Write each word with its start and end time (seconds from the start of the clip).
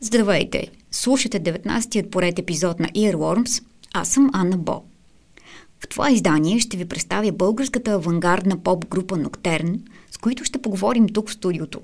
Здравейте! 0.00 0.70
Слушате 0.90 1.40
19-тият 1.40 2.10
поред 2.10 2.38
епизод 2.38 2.80
на 2.80 2.88
Earworms. 2.88 3.64
Аз 3.94 4.08
съм 4.08 4.30
Анна 4.32 4.56
Бо. 4.56 4.82
В 5.80 5.88
това 5.88 6.10
издание 6.10 6.58
ще 6.58 6.76
ви 6.76 6.84
представя 6.84 7.32
българската 7.32 7.90
авангардна 7.90 8.58
поп-група 8.58 9.16
Ноктерн, 9.16 9.80
с 10.10 10.18
които 10.18 10.44
ще 10.44 10.62
поговорим 10.62 11.08
тук 11.08 11.28
в 11.28 11.32
студиото. 11.32 11.80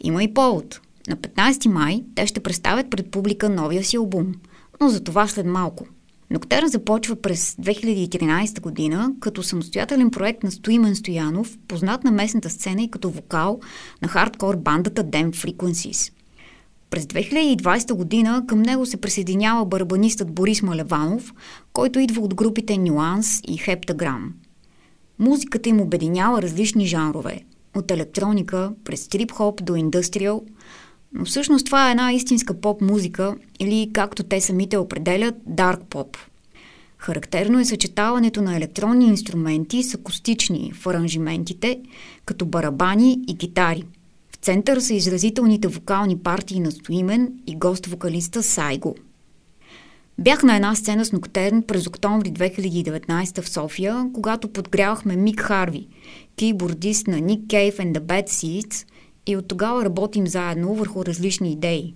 Има 0.00 0.22
и 0.24 0.34
повод. 0.34 0.80
На 1.08 1.16
15 1.16 1.68
май 1.68 2.04
те 2.14 2.26
ще 2.26 2.40
представят 2.40 2.90
пред 2.90 3.10
публика 3.10 3.48
новия 3.48 3.84
си 3.84 3.96
албум, 3.96 4.34
но 4.80 4.88
за 4.88 5.04
това 5.04 5.28
след 5.28 5.46
малко. 5.46 5.86
Ноктерн 6.30 6.68
започва 6.68 7.16
през 7.16 7.54
2013 7.54 8.60
година 8.60 9.12
като 9.20 9.42
самостоятелен 9.42 10.10
проект 10.10 10.42
на 10.42 10.50
Стоимен 10.50 10.96
Стоянов, 10.96 11.58
познат 11.68 12.04
на 12.04 12.10
местната 12.10 12.50
сцена 12.50 12.82
и 12.82 12.90
като 12.90 13.10
вокал 13.10 13.60
на 14.02 14.08
хардкор 14.08 14.56
бандата 14.56 15.04
Damn 15.04 15.30
Frequencies– 15.30 16.12
през 16.90 17.04
2020 17.04 17.92
година 17.92 18.44
към 18.48 18.62
него 18.62 18.86
се 18.86 18.96
присъединява 18.96 19.64
барабанистът 19.64 20.32
Борис 20.32 20.62
Малеванов, 20.62 21.34
който 21.72 21.98
идва 22.00 22.22
от 22.22 22.34
групите 22.34 22.78
Нюанс 22.78 23.40
и 23.48 23.58
Хептаграм. 23.58 24.34
Музиката 25.18 25.68
им 25.68 25.80
обединява 25.80 26.42
различни 26.42 26.86
жанрове– 26.86 27.40
от 27.76 27.90
електроника 27.90 28.72
през 28.84 29.08
трип-хоп 29.08 29.62
до 29.62 29.76
индустриал, 29.76 30.42
но 31.12 31.24
всъщност 31.24 31.66
това 31.66 31.88
е 31.88 31.90
една 31.90 32.12
истинска 32.12 32.60
поп-музика 32.60 33.36
или, 33.60 33.90
както 33.92 34.22
те 34.22 34.40
самите 34.40 34.76
определят, 34.76 35.34
дарк 35.46 35.80
поп. 35.90 36.16
Характерно 36.98 37.60
е 37.60 37.64
съчетаването 37.64 38.42
на 38.42 38.56
електронни 38.56 39.06
инструменти 39.06 39.82
с 39.82 39.94
акустични 39.94 40.72
в 40.74 40.86
аранжиментите, 40.86 41.80
като 42.24 42.46
барабани 42.46 43.18
и 43.28 43.34
гитари– 43.34 43.84
център 44.42 44.80
са 44.80 44.94
изразителните 44.94 45.68
вокални 45.68 46.18
партии 46.18 46.60
на 46.60 46.70
Стоимен 46.70 47.32
и 47.46 47.56
гост-вокалиста 47.56 48.42
Сайго. 48.42 48.96
Бях 50.18 50.42
на 50.42 50.56
една 50.56 50.74
сцена 50.74 51.04
с 51.04 51.12
Ноктерн 51.12 51.62
през 51.62 51.86
октомври 51.86 52.28
2019 52.28 53.42
в 53.42 53.48
София, 53.48 54.06
когато 54.14 54.48
подгрявахме 54.48 55.16
Мик 55.16 55.40
Харви, 55.40 55.88
кибордист 56.36 57.06
на 57.06 57.16
Nick 57.16 57.40
Cave 57.40 57.76
and 57.76 57.98
the 57.98 58.00
Bad 58.00 58.28
Seeds 58.28 58.86
и 59.26 59.36
от 59.36 59.48
тогава 59.48 59.84
работим 59.84 60.26
заедно 60.26 60.74
върху 60.74 61.04
различни 61.04 61.52
идеи. 61.52 61.94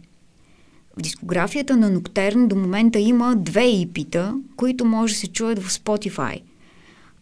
В 0.99 1.03
дискографията 1.03 1.77
на 1.77 1.91
Ноктерн 1.91 2.49
до 2.49 2.57
момента 2.57 2.99
има 2.99 3.37
две 3.37 3.67
ипита, 3.67 4.35
които 4.57 4.85
може 4.85 5.15
да 5.15 5.21
се 5.21 5.27
чуят 5.27 5.59
в 5.59 5.71
Spotify– 5.71 6.41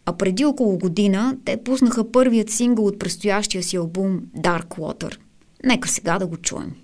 а 0.05 0.13
преди 0.13 0.45
около 0.45 0.77
година 0.77 1.37
те 1.45 1.57
пуснаха 1.57 2.11
първият 2.11 2.49
сингъл 2.49 2.85
от 2.85 2.99
предстоящия 2.99 3.63
си 3.63 3.75
албум 3.75 4.21
Dark 4.37 4.67
Water. 4.67 5.17
Нека 5.65 5.87
сега 5.87 6.19
да 6.19 6.27
го 6.27 6.37
чуем. 6.37 6.75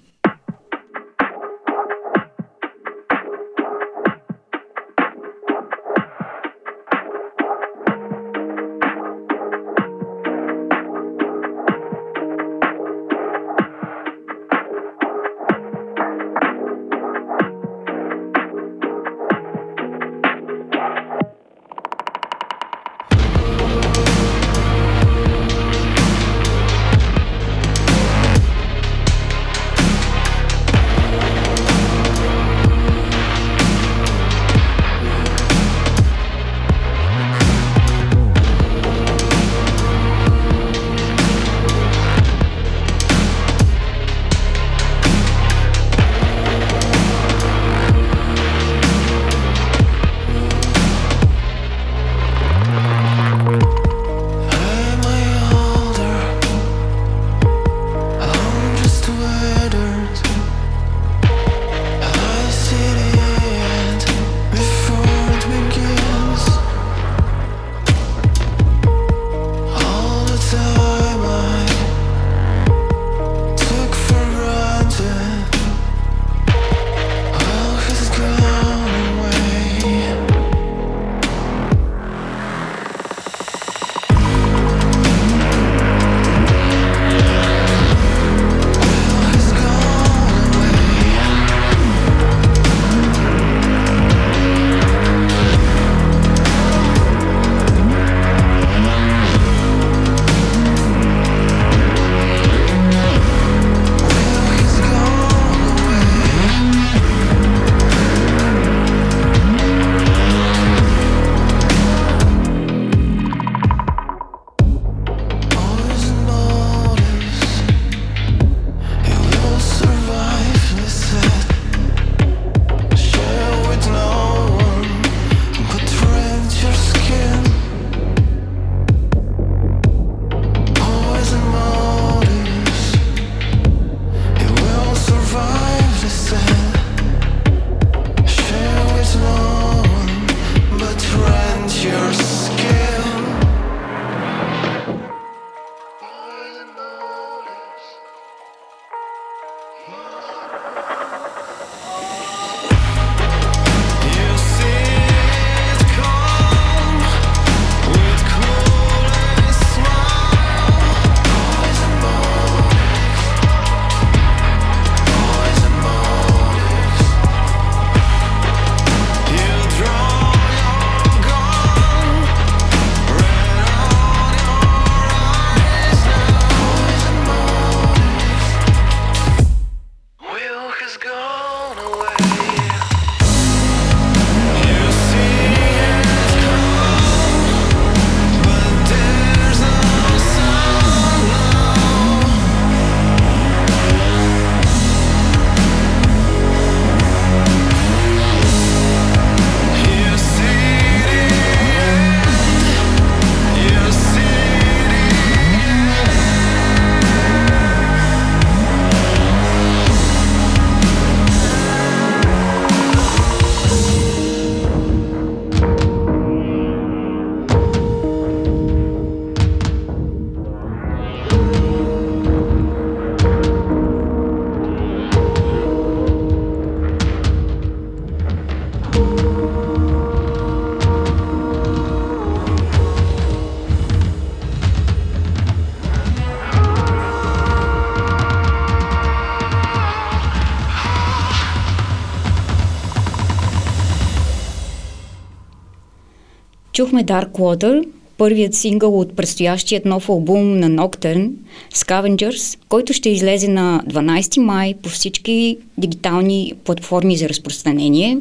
Чухме 246.79 247.05
Dark 247.05 247.31
Water, 247.31 247.87
първият 248.17 248.53
сингъл 248.53 248.99
от 248.99 249.15
предстоящият 249.15 249.85
нов 249.85 250.09
албум 250.09 250.59
на 250.59 250.69
Nocturne, 250.69 251.31
Scavengers, 251.73 252.59
който 252.69 252.93
ще 252.93 253.09
излезе 253.09 253.47
на 253.47 253.83
12 253.87 254.39
май 254.39 254.73
по 254.83 254.89
всички 254.89 255.57
дигитални 255.77 256.53
платформи 256.63 257.17
за 257.17 257.29
разпространение. 257.29 258.17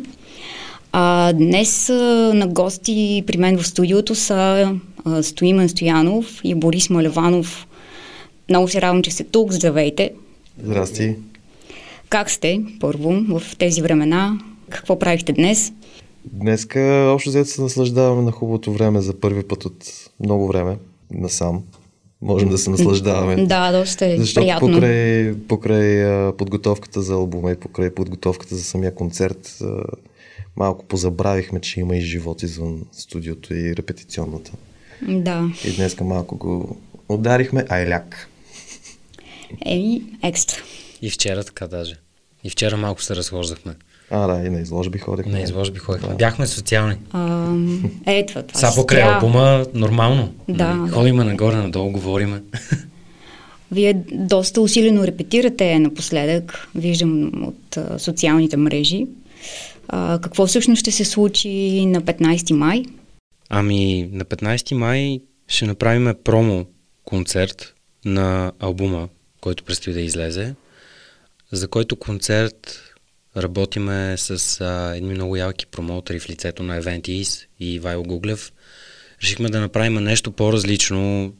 А 0.92 1.32
днес 1.32 1.90
а, 1.90 1.94
на 2.34 2.46
гости 2.46 3.24
при 3.26 3.36
мен 3.36 3.58
в 3.58 3.66
студиото 3.66 4.14
са 4.14 4.70
а, 5.04 5.22
Стоимен 5.22 5.68
Стоянов 5.68 6.40
и 6.44 6.54
Борис 6.54 6.90
Малеванов. 6.90 7.66
Много 8.48 8.68
се 8.68 8.82
радвам, 8.82 9.02
че 9.02 9.10
сте 9.10 9.24
тук. 9.24 9.52
Здравейте! 9.52 10.10
Здрасти! 10.62 11.14
Как 12.08 12.30
сте, 12.30 12.60
първо, 12.80 13.10
в 13.28 13.42
тези 13.58 13.82
времена? 13.82 14.38
Какво 14.70 14.98
правихте 14.98 15.32
днес? 15.32 15.72
Днеска 16.24 17.10
общо 17.14 17.30
взето 17.30 17.50
се 17.50 17.62
наслаждаваме 17.62 18.22
на 18.22 18.30
хубавото 18.32 18.72
време 18.72 19.00
за 19.00 19.20
първи 19.20 19.42
път 19.42 19.64
от 19.64 20.10
много 20.20 20.48
време 20.48 20.76
насам. 21.10 21.64
Можем 22.22 22.48
да 22.48 22.58
се 22.58 22.70
наслаждаваме. 22.70 23.36
Да, 23.46 23.72
доста 23.72 24.06
е 24.06 24.16
Защото 24.16 24.44
приятно. 24.44 24.68
покрай, 24.68 25.34
покрай 25.48 26.32
подготовката 26.32 27.02
за 27.02 27.14
албума 27.14 27.50
и 27.50 27.56
покрай 27.56 27.94
подготовката 27.94 28.56
за 28.56 28.64
самия 28.64 28.94
концерт 28.94 29.58
малко 30.58 30.84
позабравихме, 30.84 31.60
че 31.60 31.80
има 31.80 31.96
и 31.96 32.00
живот 32.00 32.42
извън 32.42 32.86
студиото 32.92 33.54
и 33.54 33.76
репетиционната. 33.76 34.52
Да. 35.08 35.50
И 35.64 35.72
днеска 35.72 36.04
малко 36.04 36.36
го 36.36 36.76
ударихме, 37.08 37.64
айляк. 37.68 38.28
Еми, 39.66 40.02
екстра. 40.22 40.62
И 41.02 41.10
вчера 41.10 41.44
така 41.44 41.66
даже. 41.66 41.96
И 42.44 42.50
вчера 42.50 42.76
малко 42.76 43.02
се 43.02 43.16
разхождахме. 43.16 43.74
А, 44.10 44.26
да, 44.26 44.46
и 44.46 44.50
на 44.50 44.60
изложби 44.60 44.98
ходихме. 44.98 45.32
На 45.32 45.40
изложби 45.40 45.78
ходихме. 45.78 46.08
Да. 46.08 46.14
Бяхме 46.14 46.46
социални. 46.46 46.94
А, 47.12 47.52
е, 48.06 48.26
това, 48.26 48.42
това 48.42 48.60
Са 48.60 48.80
покрай 48.80 49.00
трябва. 49.00 49.14
албума, 49.14 49.66
нормално. 49.74 50.34
Да, 50.48 50.74
Нали. 50.74 50.90
Ходиме 50.90 51.24
нагоре, 51.24 51.56
надолу, 51.56 51.90
говориме. 51.92 52.42
Вие 53.72 54.02
доста 54.12 54.60
усилено 54.60 55.06
репетирате 55.06 55.78
напоследък, 55.78 56.68
виждам 56.74 57.44
от 57.44 57.76
а, 57.76 57.98
социалните 57.98 58.56
мрежи. 58.56 59.06
А, 59.88 60.18
какво 60.22 60.46
всъщност 60.46 60.80
ще 60.80 60.90
се 60.90 61.04
случи 61.04 61.86
на 61.86 62.02
15 62.02 62.52
май? 62.52 62.84
Ами, 63.48 64.08
на 64.12 64.24
15 64.24 64.74
май 64.74 65.20
ще 65.48 65.66
направим 65.66 66.14
промо 66.24 66.64
концерт 67.04 67.74
на 68.04 68.52
албума, 68.60 69.08
който 69.40 69.64
предстои 69.64 69.92
да 69.92 70.00
излезе, 70.00 70.54
за 71.52 71.68
който 71.68 71.96
концерт 71.96 72.80
работиме 73.42 74.14
с 74.16 74.60
а, 74.60 74.96
едни 74.96 75.14
много 75.14 75.36
ялки 75.36 75.66
промоутери 75.66 76.20
в 76.20 76.30
лицето 76.30 76.62
на 76.62 76.82
Eventis 76.82 77.46
и 77.60 77.78
Вайло 77.78 78.02
Гуглев. 78.02 78.52
Решихме 79.22 79.48
да 79.48 79.60
направим 79.60 79.94
нещо 79.94 80.32
по-различно, 80.32 81.32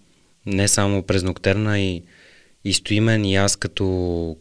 не 0.46 0.68
само 0.68 1.02
през 1.02 1.22
Ноктърна 1.22 1.80
и, 1.80 2.02
и 2.64 2.72
Стоимен 2.72 3.24
и 3.24 3.36
аз 3.36 3.56
като 3.56 4.36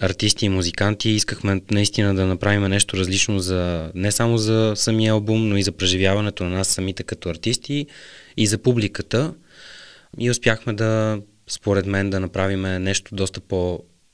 артисти 0.00 0.46
и 0.46 0.48
музиканти 0.48 1.10
искахме 1.10 1.60
наистина 1.70 2.14
да 2.14 2.26
направим 2.26 2.62
нещо 2.62 2.96
различно 2.96 3.38
за, 3.38 3.90
не 3.94 4.12
само 4.12 4.38
за 4.38 4.72
самия 4.76 5.12
албум, 5.12 5.48
но 5.48 5.56
и 5.56 5.62
за 5.62 5.72
преживяването 5.72 6.44
на 6.44 6.50
нас 6.50 6.68
самите 6.68 7.02
като 7.02 7.28
артисти 7.28 7.86
и 8.36 8.46
за 8.46 8.58
публиката. 8.58 9.34
И 10.18 10.30
успяхме 10.30 10.72
да, 10.72 11.20
според 11.48 11.86
мен, 11.86 12.10
да 12.10 12.20
направим 12.20 12.62
нещо 12.62 13.14
доста 13.14 13.40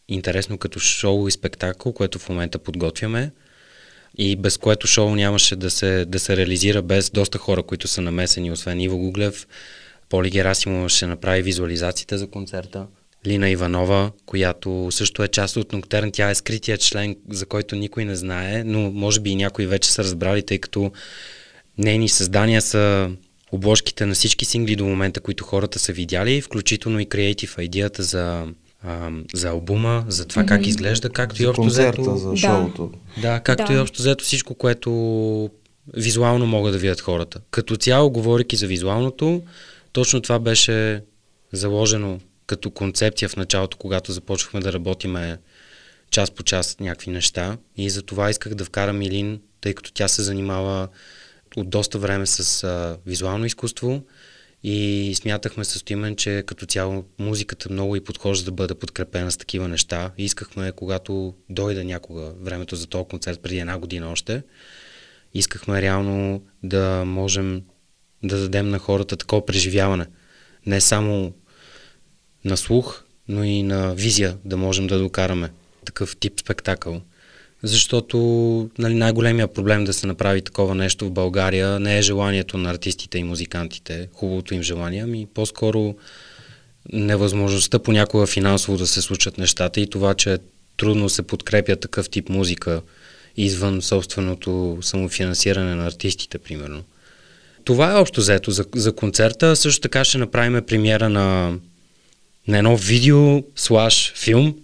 по-интересно 0.08 0.58
като 0.58 0.78
шоу 0.78 1.28
и 1.28 1.30
спектакъл, 1.30 1.92
което 1.92 2.18
в 2.18 2.28
момента 2.28 2.58
подготвяме 2.58 3.30
и 4.18 4.36
без 4.36 4.58
което 4.58 4.86
шоу 4.86 5.14
нямаше 5.14 5.56
да 5.56 5.70
се, 5.70 6.04
да 6.04 6.18
се 6.18 6.36
реализира 6.36 6.82
без 6.82 7.10
доста 7.10 7.38
хора, 7.38 7.62
които 7.62 7.88
са 7.88 8.00
намесени, 8.00 8.52
освен 8.52 8.80
Иво 8.80 8.98
Гуглев. 8.98 9.46
Поли 10.08 10.30
Герасимова 10.30 10.88
ще 10.88 11.06
направи 11.06 11.42
визуализациите 11.42 12.18
за 12.18 12.26
концерта. 12.26 12.86
Лина 13.26 13.50
Иванова, 13.50 14.12
която 14.26 14.88
също 14.90 15.22
е 15.22 15.28
част 15.28 15.56
от 15.56 15.72
Ноктърн, 15.72 16.12
тя 16.12 16.30
е 16.30 16.34
скрития 16.34 16.78
член, 16.78 17.16
за 17.30 17.46
който 17.46 17.76
никой 17.76 18.04
не 18.04 18.16
знае, 18.16 18.64
но 18.64 18.90
може 18.90 19.20
би 19.20 19.30
и 19.30 19.36
някои 19.36 19.66
вече 19.66 19.92
са 19.92 20.04
разбрали, 20.04 20.42
тъй 20.42 20.58
като 20.58 20.92
нейни 21.78 22.08
създания 22.08 22.62
са 22.62 23.10
обложките 23.52 24.06
на 24.06 24.14
всички 24.14 24.44
сингли 24.44 24.76
до 24.76 24.84
момента, 24.84 25.20
които 25.20 25.44
хората 25.44 25.78
са 25.78 25.92
видяли, 25.92 26.40
включително 26.40 27.00
и 27.00 27.06
креатив 27.06 27.56
идеята 27.58 28.02
за, 28.02 28.46
а, 28.82 29.10
за 29.34 29.48
албума, 29.48 30.04
за 30.08 30.24
това 30.24 30.44
как 30.46 30.66
изглежда, 30.66 31.10
както 31.10 31.42
и 31.42 31.44
За 31.44 31.50
общо 31.50 31.62
концерта, 31.62 32.00
взето. 32.02 32.16
за 32.16 32.30
Да. 32.30 32.36
шоуто. 32.36 32.90
Да, 33.22 33.40
както 33.40 33.64
Да. 33.66 33.72
и 33.74 33.78
общо 33.78 33.98
взето 34.02 34.24
всичко, 34.24 34.54
което 34.54 34.90
визуално 35.96 36.46
могат 36.46 36.72
да 36.72 36.78
видят 36.78 37.00
хората. 37.00 37.40
Като 37.50 37.76
цяло, 37.76 38.10
говоряки 38.10 38.56
за 38.56 38.66
визуалното, 38.66 39.42
точно 39.92 40.20
това 40.20 40.38
беше 40.38 41.02
заложено 41.52 42.20
като 42.46 42.70
концепция 42.70 43.28
в 43.28 43.36
началото, 43.36 43.76
когато 43.76 44.12
започнахме 44.12 44.60
да 44.60 44.72
работиме 44.72 45.38
час 46.10 46.30
по 46.30 46.42
час 46.42 46.76
някакви 46.80 47.10
неща. 47.10 47.56
И 47.76 47.90
за 47.90 48.02
това 48.02 48.30
исках 48.30 48.54
да 48.54 48.64
вкарам 48.64 49.02
Илин, 49.02 49.40
тъй 49.60 49.74
като 49.74 49.92
тя 49.92 50.08
се 50.08 50.22
занимава 50.22 50.88
от 51.56 51.70
доста 51.70 51.98
време 51.98 52.26
с 52.26 52.64
а, 52.64 52.96
визуално 53.06 53.44
изкуство 53.46 54.02
и 54.62 55.12
смятахме 55.14 55.64
с 55.64 55.78
Стоимен, 55.78 56.16
че 56.16 56.42
като 56.46 56.66
цяло 56.66 57.04
музиката 57.18 57.72
много 57.72 57.96
и 57.96 58.04
подхожда 58.04 58.44
да 58.44 58.52
бъде 58.52 58.74
подкрепена 58.74 59.30
с 59.30 59.36
такива 59.36 59.68
неща. 59.68 60.10
Искахме, 60.18 60.72
когато 60.72 61.34
дойде 61.50 61.84
някога 61.84 62.32
времето 62.40 62.76
за 62.76 62.86
този 62.86 63.08
концерт, 63.08 63.40
преди 63.42 63.58
една 63.58 63.78
година 63.78 64.10
още, 64.10 64.42
искахме 65.34 65.82
реално 65.82 66.42
да 66.62 67.04
можем 67.06 67.62
да 68.22 68.40
дадем 68.40 68.68
на 68.68 68.78
хората 68.78 69.16
такова 69.16 69.46
преживяване. 69.46 70.06
Не 70.66 70.80
само 70.80 71.34
на 72.44 72.56
слух, 72.56 73.04
но 73.28 73.44
и 73.44 73.62
на 73.62 73.94
визия 73.94 74.36
да 74.44 74.56
можем 74.56 74.86
да 74.86 74.98
докараме 74.98 75.50
такъв 75.84 76.16
тип 76.16 76.40
спектакъл. 76.40 77.02
Защото 77.62 78.18
нали, 78.78 78.94
най-големия 78.94 79.48
проблем 79.48 79.84
да 79.84 79.92
се 79.92 80.06
направи 80.06 80.42
такова 80.42 80.74
нещо 80.74 81.06
в 81.06 81.10
България 81.10 81.80
не 81.80 81.98
е 81.98 82.02
желанието 82.02 82.58
на 82.58 82.70
артистите 82.70 83.18
и 83.18 83.24
музикантите, 83.24 84.08
хубавото 84.12 84.54
им 84.54 84.62
желание, 84.62 85.02
ами 85.02 85.26
по-скоро 85.34 85.94
невъзможността 86.92 87.78
понякога 87.78 88.26
финансово 88.26 88.78
да 88.78 88.86
се 88.86 89.02
случат 89.02 89.38
нещата 89.38 89.80
и 89.80 89.90
това, 89.90 90.14
че 90.14 90.38
трудно 90.76 91.08
се 91.08 91.22
подкрепя 91.22 91.76
такъв 91.76 92.10
тип 92.10 92.28
музика 92.28 92.82
извън 93.36 93.82
собственото 93.82 94.78
самофинансиране 94.80 95.74
на 95.74 95.86
артистите, 95.86 96.38
примерно. 96.38 96.82
Това 97.64 97.92
е 97.92 97.96
общо 97.96 98.20
взето 98.20 98.50
за, 98.50 98.64
за 98.74 98.92
концерта. 98.92 99.56
Също 99.56 99.80
така 99.80 100.04
ще 100.04 100.18
направим 100.18 100.62
премиера 100.66 101.08
на, 101.08 101.58
на 102.48 102.58
едно 102.58 102.76
видео, 102.76 103.42
слаш 103.56 104.12
филм, 104.16 104.54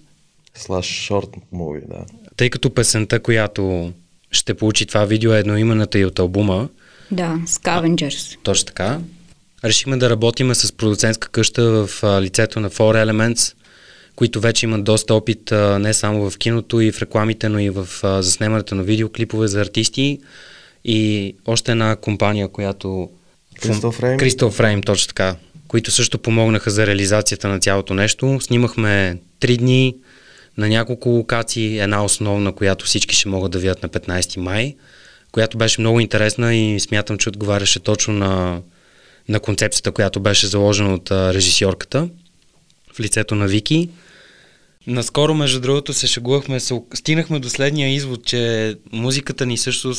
Слаш 0.54 0.86
шорт 0.86 1.28
муви, 1.52 1.80
да. 1.88 2.04
Тъй 2.36 2.50
като 2.50 2.70
песента, 2.70 3.20
която 3.20 3.92
ще 4.30 4.54
получи 4.54 4.86
това 4.86 5.04
видео 5.04 5.32
е 5.34 5.38
едноимената 5.38 5.98
и 5.98 6.04
от 6.04 6.18
албума, 6.18 6.68
Да, 7.10 7.38
Scavengers. 7.46 8.36
точно 8.42 8.66
така, 8.66 9.00
решихме 9.64 9.96
да 9.96 10.10
работиме 10.10 10.54
с 10.54 10.72
продуцентска 10.72 11.28
къща 11.28 11.62
в 11.86 12.02
а, 12.02 12.22
лицето 12.22 12.60
на 12.60 12.70
Four 12.70 13.04
Elements, 13.04 13.54
които 14.16 14.40
вече 14.40 14.66
имат 14.66 14.84
доста 14.84 15.14
опит 15.14 15.52
а, 15.52 15.78
не 15.78 15.94
само 15.94 16.30
в 16.30 16.38
киното 16.38 16.80
и 16.80 16.92
в 16.92 17.02
рекламите, 17.02 17.48
но 17.48 17.58
и 17.58 17.70
в 17.70 17.88
а, 18.02 18.22
заснемането 18.22 18.74
на 18.74 18.82
видеоклипове 18.82 19.48
за 19.48 19.60
артисти 19.60 20.18
и 20.84 21.34
още 21.46 21.72
една 21.72 21.96
компания, 21.96 22.48
която... 22.48 23.10
Crystal 23.60 24.00
Frame? 24.00 24.16
Crystal 24.18 24.60
Frame, 24.60 24.86
точно 24.86 25.08
така, 25.08 25.36
които 25.68 25.90
също 25.90 26.18
помогнаха 26.18 26.70
за 26.70 26.86
реализацията 26.86 27.48
на 27.48 27.60
цялото 27.60 27.94
нещо. 27.94 28.38
Снимахме 28.40 29.18
три 29.40 29.56
дни 29.56 29.94
на 30.58 30.68
няколко 30.68 31.08
локации, 31.08 31.78
една 31.78 32.04
основна, 32.04 32.52
която 32.52 32.84
всички 32.84 33.16
ще 33.16 33.28
могат 33.28 33.52
да 33.52 33.58
видят 33.58 33.82
на 33.82 33.88
15 33.88 34.36
май, 34.36 34.74
която 35.32 35.58
беше 35.58 35.80
много 35.80 36.00
интересна 36.00 36.54
и 36.54 36.80
смятам, 36.80 37.18
че 37.18 37.28
отговаряше 37.28 37.80
точно 37.80 38.14
на, 38.14 38.60
на 39.28 39.40
концепцията, 39.40 39.92
която 39.92 40.20
беше 40.20 40.46
заложена 40.46 40.94
от 40.94 41.10
режисьорката 41.10 42.08
в 42.92 43.00
лицето 43.00 43.34
на 43.34 43.46
Вики. 43.46 43.88
Наскоро, 44.86 45.34
между 45.34 45.60
другото, 45.60 45.92
се 45.92 46.06
шегувахме, 46.06 46.60
се, 46.60 46.80
стигнахме 46.94 47.38
до 47.38 47.48
следния 47.48 47.94
извод, 47.94 48.24
че 48.24 48.74
музиката 48.92 49.46
ни 49.46 49.58
също, 49.58 49.92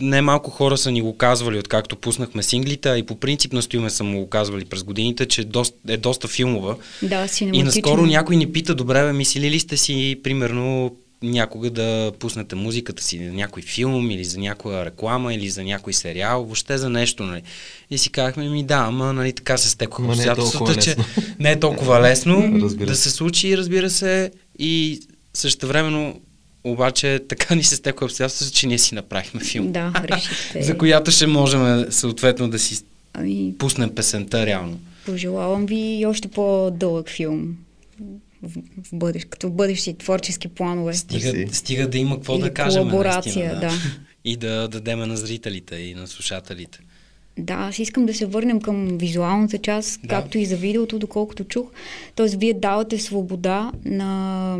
не 0.00 0.22
малко 0.22 0.50
хора 0.50 0.76
са 0.76 0.90
ни 0.90 1.02
го 1.02 1.16
казвали, 1.16 1.58
откакто 1.58 1.96
пуснахме 1.96 2.42
синглите, 2.42 2.88
а 2.88 2.98
и 2.98 3.02
по 3.02 3.20
принцип 3.20 3.52
настоиме 3.52 3.90
са 3.90 4.04
му 4.04 4.20
го 4.20 4.28
казвали 4.28 4.64
през 4.64 4.82
годините, 4.82 5.26
че 5.26 5.44
доста, 5.44 5.76
е 5.88 5.96
доста 5.96 6.28
филмова. 6.28 6.76
Да, 7.02 7.24
И 7.24 7.28
синематично. 7.28 7.64
наскоро 7.64 8.06
някой 8.06 8.36
ни 8.36 8.52
пита, 8.52 8.74
добре, 8.74 9.02
бе, 9.02 9.12
мислили 9.12 9.50
ли 9.50 9.60
сте 9.60 9.76
си, 9.76 10.20
примерно, 10.22 10.96
някога 11.22 11.70
да 11.70 12.12
пуснете 12.18 12.54
музиката 12.54 13.02
си 13.02 13.18
на 13.18 13.32
някой 13.32 13.62
филм 13.62 14.10
или 14.10 14.24
за 14.24 14.40
някоя 14.40 14.84
реклама 14.84 15.34
или 15.34 15.48
за 15.48 15.64
някой 15.64 15.92
сериал, 15.92 16.44
въобще 16.44 16.78
за 16.78 16.90
нещо, 16.90 17.22
нали? 17.22 17.42
И 17.90 17.98
си 17.98 18.10
казахме, 18.10 18.48
ми 18.48 18.64
да, 18.64 18.84
ама 18.88 19.12
нали, 19.12 19.32
така 19.32 19.58
се 19.58 19.68
стекоха 19.68 20.02
е 20.02 20.10
обстоятелствата, 20.10 20.64
толкова 20.64 20.82
че 20.82 20.96
не 21.38 21.52
е 21.52 21.60
толкова 21.60 22.00
лесно 22.00 22.58
да 22.76 22.96
се. 22.96 23.10
случи, 23.10 23.56
разбира 23.56 23.90
се, 23.90 24.30
и 24.58 25.00
същевременно 25.34 26.20
обаче 26.64 27.20
така 27.28 27.54
ни 27.54 27.64
се 27.64 27.76
стекла 27.76 28.04
обстоятелството, 28.04 28.52
че 28.52 28.66
ние 28.66 28.78
си 28.78 28.94
направихме 28.94 29.40
филм. 29.40 29.72
Да, 29.72 29.92
решихте. 30.04 30.62
За 30.62 30.78
която 30.78 31.10
ще 31.10 31.26
можем 31.26 31.86
съответно 31.90 32.50
да 32.50 32.58
си 32.58 32.84
Ами, 33.12 33.54
пуснем 33.58 33.94
песента 33.94 34.46
реално. 34.46 34.80
пожелавам 35.06 35.66
ви 35.66 36.06
още 36.06 36.28
по-дълъг 36.28 37.10
филм 37.10 37.56
в, 38.42 38.48
в 38.84 38.88
бъдещ, 38.92 39.28
като 39.28 39.50
бъдещи 39.50 39.98
творчески 39.98 40.48
планове. 40.48 40.94
Стига, 40.94 41.54
стига 41.54 41.88
да 41.88 41.98
има 41.98 42.16
какво 42.16 42.34
Или 42.34 42.42
да 42.42 42.54
кажем. 42.54 42.82
колаборация, 42.82 43.46
наистина, 43.48 43.60
да. 43.60 43.72
И 44.24 44.36
да 44.36 44.68
дадеме 44.68 45.06
на 45.06 45.16
зрителите 45.16 45.76
и 45.76 45.94
на 45.94 46.06
слушателите. 46.06 46.78
Да, 47.38 47.54
аз 47.54 47.78
искам 47.78 48.06
да 48.06 48.14
се 48.14 48.26
върнем 48.26 48.60
към 48.60 48.98
визуалната 48.98 49.58
част, 49.58 50.00
Да. 50.02 50.08
както 50.08 50.38
и 50.38 50.44
за 50.44 50.56
видеото, 50.56 50.98
доколкото 50.98 51.44
чух. 51.44 51.66
Тоест, 52.14 52.34
вие 52.34 52.54
давате 52.54 52.98
свобода 52.98 53.72
на 53.84 54.58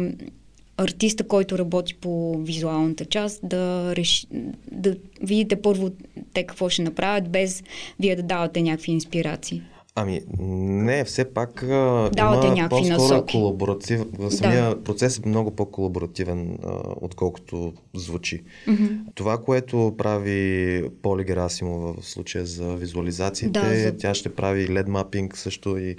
артиста, 0.76 1.24
който 1.24 1.58
работи 1.58 1.94
по 1.94 2.38
визуалната 2.38 3.04
част, 3.04 3.40
да, 3.42 3.92
реши, 3.96 4.26
да 4.72 4.96
видите 5.22 5.62
първо 5.62 5.90
те 6.32 6.42
какво 6.44 6.68
ще 6.68 6.82
направят, 6.82 7.30
без 7.30 7.62
вие 8.00 8.16
да 8.16 8.22
давате 8.22 8.62
някакви 8.62 8.92
инспирации. 8.92 9.62
Ами, 10.00 10.20
не, 10.38 11.04
все 11.04 11.24
пак 11.24 11.64
Давате 12.12 12.46
има 12.46 12.68
по-скоро 12.68 13.26
колаборатив. 13.26 14.04
Да. 14.10 14.30
Самия 14.30 14.84
процес 14.84 15.18
е 15.18 15.28
много 15.28 15.50
по-колаборативен, 15.50 16.58
а, 16.64 16.70
отколкото 17.00 17.72
звучи. 17.94 18.42
Мгм. 18.66 18.86
Това, 19.14 19.38
което 19.38 19.94
прави 19.98 20.82
Поли 21.02 21.24
Герасимова 21.24 21.94
в 21.94 22.06
случая 22.06 22.46
за 22.46 22.76
визуализациите, 22.76 23.60
Да, 23.60 23.74
за- 23.76 23.96
тя 23.96 24.14
ще 24.14 24.34
прави 24.34 24.68
LED 24.68 24.88
мапинг 24.88 25.36
също 25.36 25.78
и, 25.78 25.96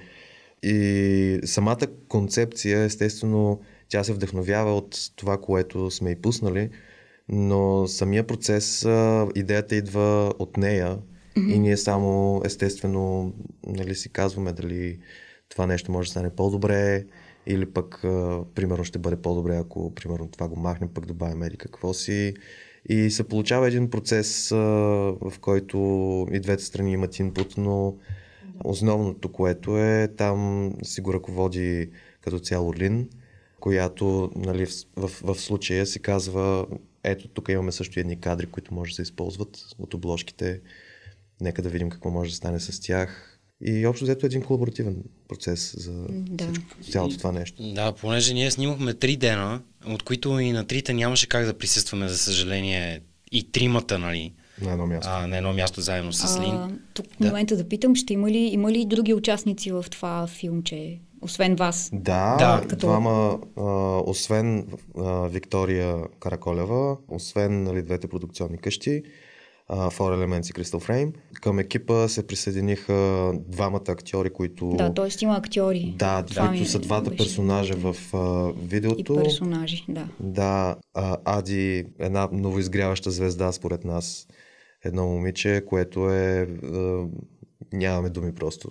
и 0.64 1.40
самата 1.46 1.78
концепция, 2.08 2.84
естествено, 2.84 3.60
тя 3.90 4.04
се 4.04 4.14
вдъхновява 4.14 4.76
от 4.76 4.98
това, 5.16 5.38
което 5.38 5.92
сме 5.92 6.12
и 6.12 6.16
пуснали, 6.16 6.70
но 7.30 7.88
самия 7.88 8.28
процес, 8.28 8.88
идеята 9.36 9.76
идва 9.76 10.34
от 10.40 10.58
нея 10.58 10.98
и 11.48 11.60
ние 11.60 11.78
само, 11.78 12.42
естествено, 12.46 13.34
нали, 13.68 13.96
си 13.96 14.10
казваме 14.10 14.54
дали 14.54 15.00
това 15.50 15.66
нещо 15.66 15.92
може 15.92 16.08
да 16.08 16.12
стане 16.12 16.30
по-добре 16.30 17.06
или 17.48 17.66
пък, 17.66 18.04
а, 18.04 18.44
примерно, 18.56 18.84
ще 18.84 19.00
бъде 19.00 19.16
по-добре, 19.16 19.56
ако, 19.56 19.96
примерно, 19.96 20.28
това 20.28 20.48
го 20.48 20.56
махнем, 20.56 20.90
пък 20.94 21.06
добавим 21.06 21.44
еди 21.44 21.58
какво 21.58 21.94
си. 21.94 22.34
И 22.90 23.12
се 23.12 23.24
получава 23.24 23.68
един 23.68 23.90
процес, 23.90 24.52
а, 24.52 24.56
в 25.22 25.34
който 25.42 25.78
и 26.32 26.40
двете 26.40 26.64
страни 26.64 26.92
имат 26.92 27.20
инпут, 27.20 27.54
но 27.58 27.96
основното, 28.64 29.32
което 29.32 29.78
е, 29.78 30.08
там 30.18 30.72
си 30.84 31.02
го 31.02 31.14
ръководи 31.14 31.90
като 32.22 32.40
цяло 32.40 32.74
Лин, 32.74 33.10
която 33.60 34.32
нали, 34.36 34.66
в, 34.66 34.72
в, 34.96 35.12
в 35.24 35.36
случая 35.42 35.86
си 35.86 36.00
казва, 36.00 36.68
ето 37.04 37.28
тук 37.28 37.50
имаме 37.50 37.72
също 37.72 38.00
едни 38.00 38.20
кадри, 38.20 38.46
които 38.46 38.74
може 38.74 38.92
да 38.92 38.96
се 38.96 39.02
използват 39.02 39.58
от 39.80 39.94
обложките, 39.94 40.62
нека 41.42 41.62
да 41.62 41.70
видим 41.70 41.90
какво 41.90 42.10
може 42.10 42.30
да 42.30 42.36
стане 42.36 42.60
с 42.60 42.80
тях. 42.82 43.26
И 43.62 43.86
общо 43.88 44.06
взето 44.06 44.26
един 44.26 44.42
колаборативен 44.42 44.96
процес 45.28 45.76
за 45.78 45.92
Да. 46.10 46.44
всичко, 46.46 46.92
цялото 46.92 47.18
това 47.18 47.32
нещо. 47.32 47.74
Да, 47.74 47.92
понеже 47.92 48.34
ние 48.34 48.52
снимахме 48.52 48.94
три 48.94 49.16
дена, 49.16 49.62
от 49.88 50.04
които 50.04 50.40
и 50.40 50.52
на 50.52 50.68
трите 50.68 50.94
нямаше 50.94 51.28
как 51.28 51.46
да 51.46 51.54
присъстваме, 51.54 52.08
за 52.08 52.18
съжаление, 52.18 53.02
и 53.32 53.52
тримата, 53.52 54.00
нали, 54.00 54.34
На 54.62 54.72
едно 54.72 54.88
място. 54.88 55.10
а, 55.12 55.28
на 55.28 55.38
едно 55.38 55.54
място 55.54 55.82
заедно 55.82 56.14
с 56.14 56.40
Лин. 56.40 56.52
А, 56.52 56.70
тук 56.94 57.06
в 57.06 57.18
Да. 57.20 57.28
момента 57.28 57.58
да 57.58 57.68
питам, 57.68 57.96
ще 57.96 58.14
има 58.14 58.32
ли, 58.32 58.38
има 58.38 58.72
ли 58.72 58.86
други 58.86 59.14
участници 59.14 59.72
в 59.72 59.86
това 59.92 60.28
филмче, 60.28 61.00
освен 61.22 61.56
вас? 61.56 61.90
Да, 61.94 62.36
Да. 62.38 62.58
да 62.58 62.68
Като- 62.68 62.88
двама, 62.88 63.40
а, 63.58 63.62
освен 64.00 64.68
а, 64.98 65.28
Виктория 65.28 65.98
Караколева, 66.20 66.98
освен 67.08 67.64
нали, 67.64 67.82
двете 67.82 68.08
продукционни 68.08 68.58
къщи, 68.58 69.04
а, 69.70 69.90
Four 69.90 70.16
Elements 70.16 70.50
и 70.50 70.54
Crystal 70.54 70.90
Frame, 70.90 71.14
към 71.42 71.60
екипа 71.60 72.08
се 72.08 72.28
присъединиха 72.28 73.32
двамата 73.48 73.84
актьори, 73.88 74.30
които... 74.30 74.70
Да, 74.70 74.94
т.е. 74.94 75.10
има 75.22 75.38
актьори. 75.38 75.94
да, 75.98 76.24
Това 76.24 76.52
ми 76.52 76.58
които 76.58 76.72
са 76.72 76.80
двата 76.80 77.10
беше 77.10 77.24
персонажа 77.24 77.74
в 77.76 77.96
а, 78.14 78.50
И 78.50 78.68
видеото. 78.68 79.16
персонажи, 79.16 79.86
да. 79.90 80.08
Да, 80.20 80.76
а, 80.94 81.18
Ади, 81.26 81.86
една 82.00 82.30
новоизгряваща 82.32 83.12
звезда, 83.12 83.52
според 83.52 83.86
нас, 83.86 84.28
едно 84.86 85.08
момиче, 85.08 85.64
което 85.68 86.10
е... 86.10 86.48
А, 86.64 87.06
нямаме 87.74 88.10
думи 88.10 88.36
просто. 88.36 88.70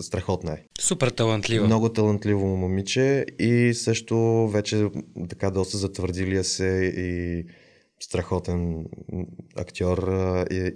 Страхотна 0.00 0.52
е. 0.52 0.62
Супер 0.80 1.08
талантлива. 1.08 1.66
Много 1.66 1.88
талантливо 1.88 2.56
момиче 2.56 3.26
и 3.38 3.74
също 3.74 4.48
вече 4.48 4.88
така 5.28 5.50
доста 5.50 5.78
затвърдилия 5.78 6.44
се 6.44 6.92
и 6.96 7.44
страхотен 8.00 8.86
актьор 9.56 10.08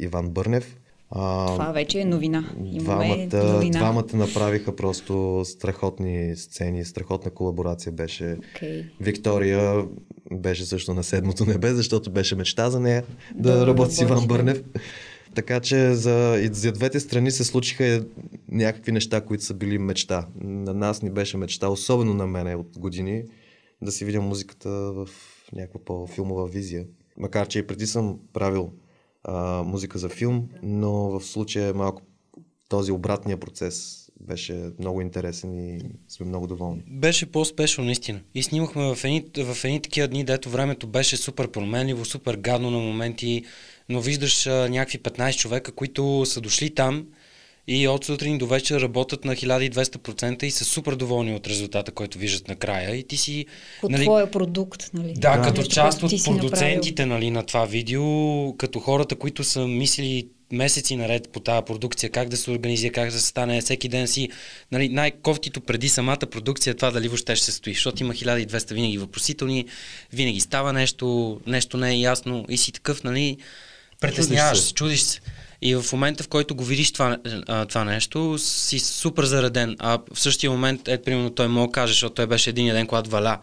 Иван 0.01 0.31
Бърнев. 0.31 0.77
А, 1.11 1.47
Това 1.47 1.73
вече 1.73 2.01
е 2.01 2.05
новина. 2.05 2.53
Имаме 2.65 3.27
двамата, 3.27 3.53
новина. 3.53 3.79
двамата 3.79 4.17
направиха 4.17 4.77
просто 4.77 5.43
страхотни 5.45 6.37
сцени, 6.37 6.85
страхотна 6.85 7.31
колаборация 7.31 7.93
беше. 7.93 8.37
Окей. 8.55 8.85
Виктория 9.01 9.85
беше 10.33 10.65
също 10.65 10.95
на 10.95 11.05
седмото 11.05 11.45
небе, 11.45 11.75
защото 11.75 12.11
беше 12.11 12.37
мечта 12.37 12.71
за 12.71 12.81
нея 12.81 13.05
да, 13.35 13.59
Да 13.59 13.67
работи 13.67 13.95
с 13.95 14.01
Иван. 14.01 14.27
Бърнев. 14.27 14.63
Така 15.35 15.61
че 15.61 15.95
за, 15.95 16.41
и 16.43 16.55
за 16.55 16.73
двете 16.73 17.01
страни 17.01 17.31
се 17.31 17.45
случиха 17.45 18.05
някакви 18.49 18.93
неща, 18.93 19.21
които 19.21 19.45
са 19.45 19.55
били 19.55 19.79
мечта. 19.79 20.27
На 20.41 20.75
нас 20.75 21.03
ни 21.03 21.11
беше 21.11 21.37
мечта, 21.37 21.69
особено 21.69 22.15
на 22.15 22.27
мене 22.27 22.55
от 22.55 22.79
години, 22.79 23.23
да 23.83 23.93
си 23.93 24.05
видя 24.05 24.21
музиката 24.21 24.71
в 24.71 25.09
някаква 25.53 25.81
по-филмова 25.85 26.47
визия. 26.47 26.85
Макар, 27.19 27.49
че 27.49 27.59
и 27.59 27.67
преди 27.67 27.87
съм 27.87 28.19
правил 28.33 28.73
а, 29.25 29.63
музика 29.63 29.99
за 29.99 30.09
филм, 30.09 30.49
но 30.63 30.93
в 30.93 31.25
случая 31.25 31.75
малко 31.75 32.03
този 32.69 32.93
обратния 32.93 33.37
процес 33.37 34.05
беше 34.21 34.71
много 34.79 35.01
интересен 35.01 35.55
и 35.55 35.81
сме 36.09 36.27
много 36.27 36.47
доволни. 36.47 36.83
Беше 36.87 37.27
по-спешно, 37.27 37.85
наистина. 37.85 38.21
И 38.35 38.43
снимахме 38.43 38.95
в 38.95 39.05
едни, 39.05 39.25
в 39.39 39.65
едни 39.65 39.83
такива 39.83 40.09
дни, 40.09 40.25
дето 40.25 40.51
времето 40.51 40.87
беше 40.87 41.17
супер 41.17 41.51
променливо, 41.51 42.05
супер 42.05 42.37
гадно 42.37 42.71
на 42.71 42.79
моменти, 42.79 43.45
но 43.89 44.01
виждаш 44.01 44.47
а, 44.47 44.69
някакви 44.69 44.99
15 44.99 45.37
човека, 45.37 45.73
които 45.73 46.27
са 46.27 46.41
дошли 46.41 46.75
там 46.75 47.07
и 47.69 47.89
от 47.89 48.05
сутрин 48.05 48.39
до 48.39 48.47
вечер 48.47 48.81
работят 48.81 49.25
на 49.25 49.37
1200% 49.37 50.45
и 50.45 50.51
са 50.51 50.65
супер 50.65 50.95
доволни 50.95 51.35
от 51.35 51.47
резултата, 51.47 51.93
който 51.93 52.19
виждат 52.19 52.49
накрая. 52.49 52.97
И 52.97 53.03
ти 53.03 53.17
си... 53.17 53.47
От 53.83 53.91
нали, 53.91 54.03
твоя 54.03 54.31
продукт, 54.31 54.91
нали? 54.95 55.13
Да, 55.17 55.37
Да. 55.37 55.43
като 55.43 55.63
част 55.63 56.03
от 56.03 56.13
продуцентите 56.25 57.07
нали, 57.07 57.31
на 57.31 57.43
това 57.43 57.65
видео, 57.65 58.53
като 58.57 58.81
хората, 58.81 59.17
които 59.17 59.45
са 59.45 59.67
мислили 59.67 60.29
месеци 60.53 60.97
наред 60.97 61.29
по 61.33 61.41
тази 61.41 61.65
продукция, 61.65 62.11
как 62.11 62.29
да 62.29 62.37
се 62.37 62.51
организира, 62.51 62.93
как 62.93 63.11
да 63.11 63.21
се 63.21 63.27
стане, 63.27 63.61
всеки 63.61 63.89
ден 63.89 64.09
си, 64.09 64.29
нали, 64.73 64.89
най-кофтито 64.89 65.61
преди 65.61 65.89
самата 65.89 66.19
продукция 66.31 66.71
е 66.71 66.75
това 66.75 66.91
дали 66.91 67.09
въобще 67.09 67.37
ще 67.37 67.45
се 67.45 67.53
стои, 67.53 67.73
защото 67.73 68.03
има 68.03 68.15
1200 68.15 68.75
винаги 68.75 68.99
въпросителни, 68.99 69.65
винаги 70.13 70.41
става 70.41 70.73
нещо, 70.73 71.41
нещо 71.47 71.77
не 71.77 71.91
е 71.91 71.99
ясно 71.99 72.45
и 72.49 72.57
си 72.57 72.73
такъв, 72.73 73.05
нали, 73.05 73.37
притесняваш 74.01 74.59
се. 74.59 74.75
чудиш 74.75 75.01
се. 75.01 75.21
И 75.62 75.77
в 75.77 75.85
момента, 75.93 76.25
в 76.25 76.29
който 76.29 76.55
го 76.55 76.65
видиш 76.65 76.93
това, 76.93 77.19
а, 77.49 77.67
това 77.67 77.85
нещо, 77.85 78.38
си 78.38 78.79
супер 78.79 79.25
зареден. 79.25 79.77
А 79.79 79.99
в 80.15 80.21
същия 80.21 80.50
момент, 80.50 80.88
ето, 80.88 81.05
примерно, 81.05 81.31
той 81.31 81.49
мога 81.49 81.73
каже, 81.73 81.93
защото 81.93 82.15
той 82.15 82.27
беше 82.27 82.50
един 82.50 82.67
ден, 82.67 82.87
когато 82.87 83.11
валя, 83.11 83.38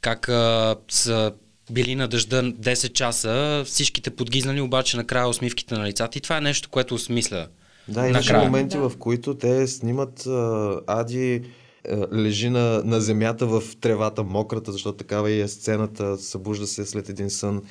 как 0.00 0.28
а, 0.28 0.76
са 0.88 1.32
били 1.70 1.94
на 1.94 2.08
дъжда 2.08 2.42
10 2.42 2.92
часа, 2.92 3.62
всичките 3.66 4.10
подгизнали, 4.10 4.60
обаче 4.60 4.96
накрая 4.96 5.28
усмивките 5.28 5.74
на 5.74 5.86
лицата. 5.86 6.18
И 6.18 6.20
това 6.20 6.36
е 6.36 6.40
нещо, 6.40 6.68
което 6.70 6.94
осмисля. 6.94 7.46
Да, 7.88 8.08
имаше 8.08 8.36
моменти, 8.36 8.76
Да. 8.76 8.88
в 8.88 8.96
които 8.96 9.34
те 9.34 9.66
снимат 9.66 10.26
а, 10.26 10.80
Ади 10.86 11.42
а, 11.90 12.06
лежи 12.12 12.50
на, 12.50 12.82
на 12.84 13.00
земята 13.00 13.46
в 13.46 13.62
тревата, 13.80 14.22
мократа, 14.22 14.72
защото 14.72 14.96
такава 14.98 15.30
и 15.30 15.40
е 15.40 15.48
сцената, 15.48 16.18
събужда 16.18 16.66
се 16.66 16.86
след 16.86 17.08
един 17.08 17.30
сън. 17.30 17.62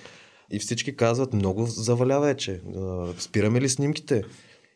И 0.51 0.59
всички 0.59 0.95
казват, 0.95 1.33
много 1.33 1.65
заваля 1.65 2.19
вече. 2.19 2.61
Спираме 3.19 3.61
ли 3.61 3.69
снимките? 3.69 4.23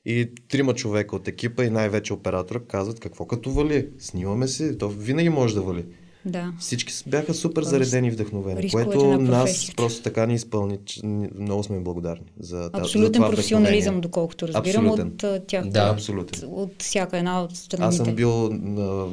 И 0.06 0.30
трима 0.50 0.74
човека 0.74 1.16
от 1.16 1.28
екипа 1.28 1.64
и 1.64 1.70
най-вече 1.70 2.14
оператора 2.14 2.60
казват, 2.60 3.00
какво 3.00 3.26
като 3.26 3.52
вали? 3.52 3.88
Снимаме 4.00 4.48
си, 4.48 4.78
то 4.78 4.90
винаги 4.90 5.30
може 5.30 5.56
да 5.56 5.62
вали. 5.62 5.86
Да. 6.26 6.54
Всички 6.60 6.94
бяха 7.08 7.34
супер 7.34 7.64
заредени 7.64 8.08
и 8.08 8.12
вдъхновени, 8.12 8.62
рисковете 8.62 8.92
което 8.92 9.06
на 9.06 9.18
нас 9.18 9.72
просто 9.76 10.04
така 10.04 10.26
ни 10.26 10.34
изпълни. 10.34 10.80
че 10.86 11.06
Много 11.06 11.64
сме 11.64 11.76
им 11.76 11.84
благодарни 11.84 12.26
за, 12.40 12.70
та- 12.72 12.78
за 12.78 12.84
Абсолютен 12.84 13.14
това 13.14 13.30
професионализъм, 13.30 14.02
доколкото 14.02 14.48
разбирам, 14.48 14.88
Абсолютен. 14.88 15.30
от 15.36 15.48
тях. 15.48 15.68
Да, 15.68 15.90
абсолютен. 15.94 16.50
От, 16.50 16.72
от 16.72 16.82
всяка 16.82 17.18
една 17.18 17.44
от 17.44 17.56
страните. 17.56 17.88
Аз 17.88 17.96
съм 17.96 18.16
бил 18.16 18.50
на, 18.50 19.08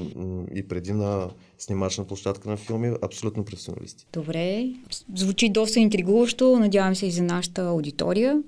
и 0.54 0.68
преди 0.68 0.92
на 0.92 1.28
снимачна 1.60 2.04
площадка 2.04 2.48
на 2.48 2.56
филми, 2.56 2.92
абсолютно 3.02 3.44
професионалисти. 3.44 4.06
Добре. 4.12 4.68
Звучи 5.14 5.48
доста 5.48 5.80
интригуващо. 5.80 6.58
Надявам 6.58 6.94
се 6.94 7.06
и 7.06 7.10
за 7.10 7.22
нашата 7.22 7.62
аудитория. 7.62 8.42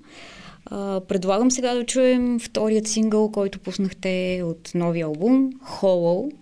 А, 0.67 1.01
предлагам 1.01 1.51
сега 1.51 1.75
да 1.75 1.87
чуем 1.87 2.39
вторият 2.41 2.89
сингъл, 2.89 3.33
който 3.33 3.59
пуснахте 3.59 4.43
от 4.45 4.71
новия 4.75 5.07
албум 5.07 5.53
Hollow. 5.53 6.33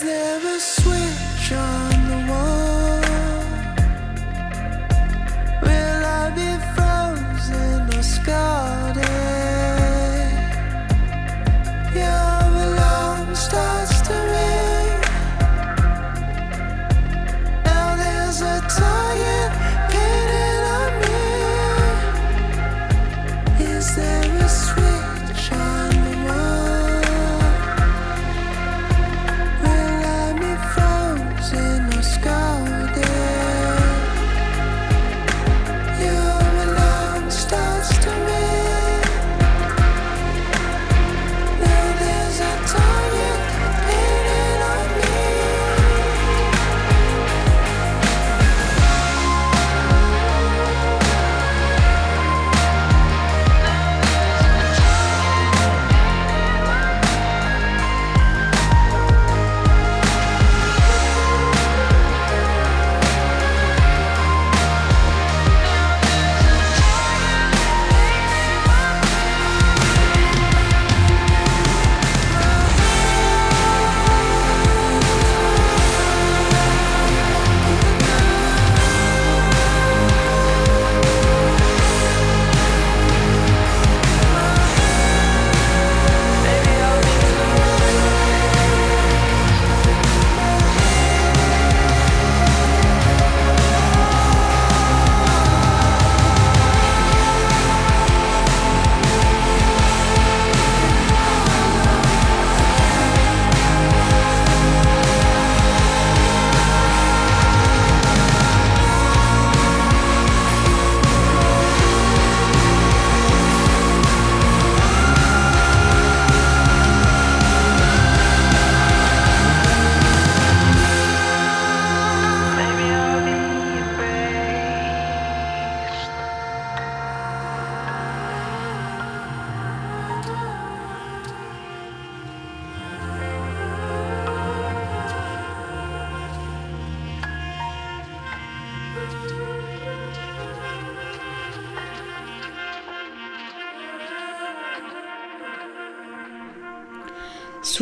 never 0.00 0.58
sweet. 0.58 1.01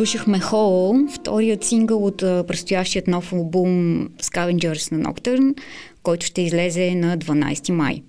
Слушахме 0.01 0.39
Hole, 0.39 1.15
вторият 1.15 1.63
сингъл 1.63 2.05
от 2.05 2.17
предстоящият 2.17 3.07
нов 3.07 3.33
албум 3.33 4.09
Scavengers 4.21 4.91
на 4.91 5.13
Nocturne, 5.13 5.57
който 6.03 6.25
ще 6.25 6.41
излезе 6.41 6.95
на 6.95 7.17
12 7.17 7.71
май. 7.71 8.03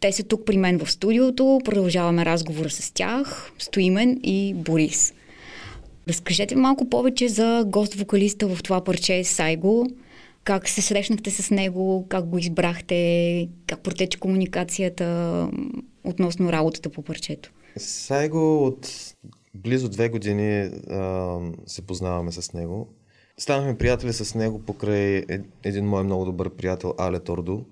Те 0.00 0.12
са 0.12 0.22
тук 0.22 0.44
при 0.44 0.56
мен 0.56 0.78
в 0.78 0.90
студиото, 0.90 1.60
продължаваме 1.64 2.24
разговора 2.24 2.70
с 2.70 2.90
тях, 2.94 3.52
Стоимен 3.58 4.20
и 4.22 4.54
Борис. 4.54 5.14
Разкажете 6.08 6.56
малко 6.56 6.88
повече 6.88 7.28
за 7.28 7.64
гост-вокалиста 7.66 8.46
в 8.46 8.62
това 8.62 8.84
парче 8.84 9.24
Сайго. 9.24 9.86
Как 10.44 10.68
се 10.68 10.82
срещнахте 10.82 11.30
с 11.30 11.50
него, 11.50 12.06
как 12.08 12.28
го 12.28 12.38
избрахте, 12.38 13.48
как 13.66 13.80
протече 13.80 14.18
комуникацията 14.18 15.48
относно 16.04 16.52
работата 16.52 16.90
по 16.90 17.02
парчето? 17.02 17.50
Сайго 17.76 18.66
от 18.66 19.14
близо 19.54 19.88
две 19.88 20.08
години 20.08 20.60
а, 20.60 21.38
се 21.66 21.86
познаваме 21.86 22.32
с 22.32 22.52
него. 22.52 22.88
Станахме 23.38 23.78
приятели 23.78 24.12
с 24.12 24.34
него 24.34 24.58
покрай 24.62 25.16
е- 25.16 25.40
един 25.64 25.86
мой 25.86 26.04
много 26.04 26.24
добър 26.24 26.50
приятел 26.50 26.94
Але 26.98 27.20
Тордо, 27.20 27.64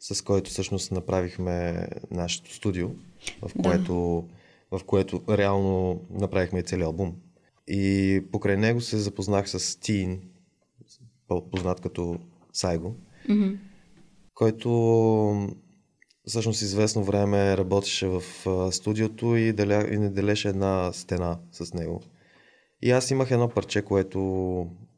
с 0.00 0.22
който 0.24 0.50
всъщност 0.50 0.92
направихме 0.92 1.86
нашето 2.10 2.54
студио, 2.54 2.88
в 3.42 3.50
Да. 3.56 3.62
което, 3.62 4.24
в 4.70 4.80
което 4.86 5.22
реално 5.28 6.00
направихме 6.10 6.58
и 6.58 6.62
целият 6.62 6.86
албум. 6.86 7.16
И 7.68 8.22
покрай 8.32 8.56
него 8.56 8.80
се 8.80 8.98
запознах 8.98 9.50
с 9.50 9.80
Тин, 9.80 10.20
познат 11.50 11.80
като 11.80 12.18
Сайго, 12.52 12.94
който 14.34 14.70
всъщност 16.26 16.62
известно 16.62 17.04
време 17.04 17.56
работеше 17.56 18.06
в 18.06 18.22
студиото 18.72 19.36
и, 19.36 19.52
деля, 19.52 19.88
и 19.90 19.98
не 19.98 20.10
делеше 20.10 20.48
една 20.48 20.92
стена 20.92 21.38
с 21.52 21.74
него. 21.74 22.02
И 22.82 22.90
аз 22.90 23.10
имах 23.10 23.30
едно 23.30 23.48
парче, 23.48 23.82
което 23.82 24.18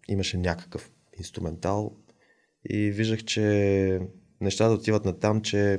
имаше 0.08 0.36
някакъв 0.36 0.90
инструментал 1.18 1.92
и 2.70 2.90
виждах, 2.90 3.24
че 3.24 4.00
нещата 4.40 4.74
отиват 4.74 5.04
на 5.04 5.18
там, 5.18 5.40
че 5.40 5.78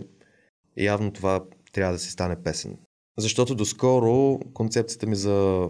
явно 0.77 1.11
това 1.11 1.45
трябва 1.71 1.93
да 1.93 1.99
си 1.99 2.11
стане 2.11 2.43
песен. 2.43 2.77
Защото 3.17 3.55
доскоро 3.55 4.39
концепцията 4.53 5.07
ми 5.07 5.15
за, 5.15 5.69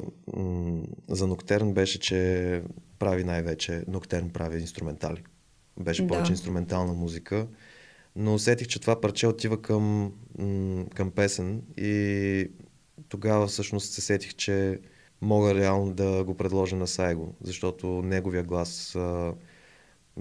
за 1.09 1.27
Ноктерн 1.27 1.73
беше, 1.73 1.99
че 1.99 2.61
прави 2.99 3.23
най-вече, 3.23 3.83
Ноктерн 3.87 4.29
прави 4.29 4.61
инструментали. 4.61 5.23
Беше 5.79 6.01
да. 6.01 6.07
повече 6.07 6.31
инструментална 6.31 6.93
музика 6.93 7.47
но 8.15 8.33
усетих, 8.33 8.67
че 8.67 8.79
това 8.79 9.01
парче 9.01 9.27
отива 9.27 9.61
към, 9.61 10.13
към 10.95 11.11
песен 11.11 11.61
и 11.77 12.47
тогава 13.09 13.47
всъщност 13.47 13.93
се 13.93 14.01
сетих, 14.01 14.35
че 14.35 14.79
мога 15.21 15.55
реално 15.55 15.93
да 15.93 16.23
го 16.23 16.37
предложа 16.37 16.75
на 16.75 16.87
Сайго, 16.87 17.35
защото 17.41 17.87
неговия 17.87 18.43
глас 18.43 18.95
а, 18.95 19.33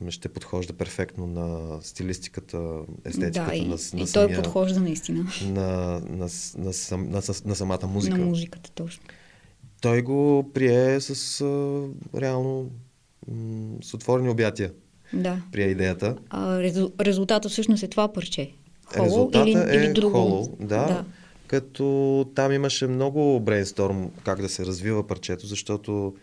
ще 0.09 0.29
подхожда 0.29 0.73
перфектно 0.73 1.27
на 1.27 1.79
стилистиката, 1.83 2.81
естетиката 3.05 3.51
да, 3.51 3.55
и, 3.57 3.61
на, 3.61 3.69
на, 3.69 3.75
и 3.75 3.99
той 3.99 4.07
самия, 4.07 4.43
подхожда 4.43 4.81
наистина 4.81 5.27
на, 5.43 6.01
на, 6.01 6.29
на, 6.59 6.73
сам, 6.73 7.03
на, 7.03 7.11
на, 7.11 7.23
на 7.45 7.55
самата 7.55 7.87
музика. 7.87 8.19
на 8.19 8.25
музиката 8.25 8.71
точно. 8.71 9.05
Той 9.81 10.03
го 10.03 10.51
прие 10.55 11.01
с 11.01 11.41
а, 11.41 11.89
реално 12.21 12.71
м- 13.29 13.77
с 13.83 13.95
отворени 13.95 14.29
обятия 14.29 14.73
Да. 15.13 15.39
прия 15.53 15.71
идеята. 15.71 16.17
А, 16.31 16.59
резу, 16.63 16.91
резултата 17.01 17.49
всъщност 17.49 17.83
е 17.83 17.89
това 17.89 18.13
парче. 18.13 18.51
Холо 18.85 19.07
Резултата 19.07 19.51
или, 19.51 19.59
е 19.59 19.85
или 19.85 19.93
друго. 19.93 20.17
Hollow, 20.17 20.57
да, 20.61 20.87
да. 20.87 21.05
Като 21.47 22.27
там 22.35 22.53
имаше 22.53 22.87
много 22.87 23.41
брейнсторм 23.41 24.11
как 24.25 24.41
да 24.41 24.49
се 24.49 24.67
развива 24.67 25.07
парчето, 25.07 25.47
защото 25.47 26.15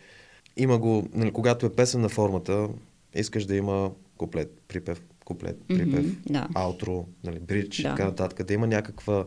има 0.57 0.77
го, 0.77 1.07
нали, 1.13 1.31
когато 1.31 1.65
е 1.65 1.69
песен 1.73 2.01
на 2.01 2.09
формата, 2.09 2.67
искаш 3.15 3.45
да 3.45 3.55
има 3.55 3.91
куплет, 4.17 4.61
припев, 4.67 5.01
куплет, 5.25 5.57
припев, 5.67 6.05
Мгм, 6.05 6.15
да. 6.29 6.47
аутро, 6.55 7.05
нали, 7.23 7.39
бридж, 7.39 7.81
Да. 7.81 7.89
така 7.89 8.05
нататък, 8.05 8.47
да 8.47 8.53
има 8.53 8.67
някаква 8.67 9.25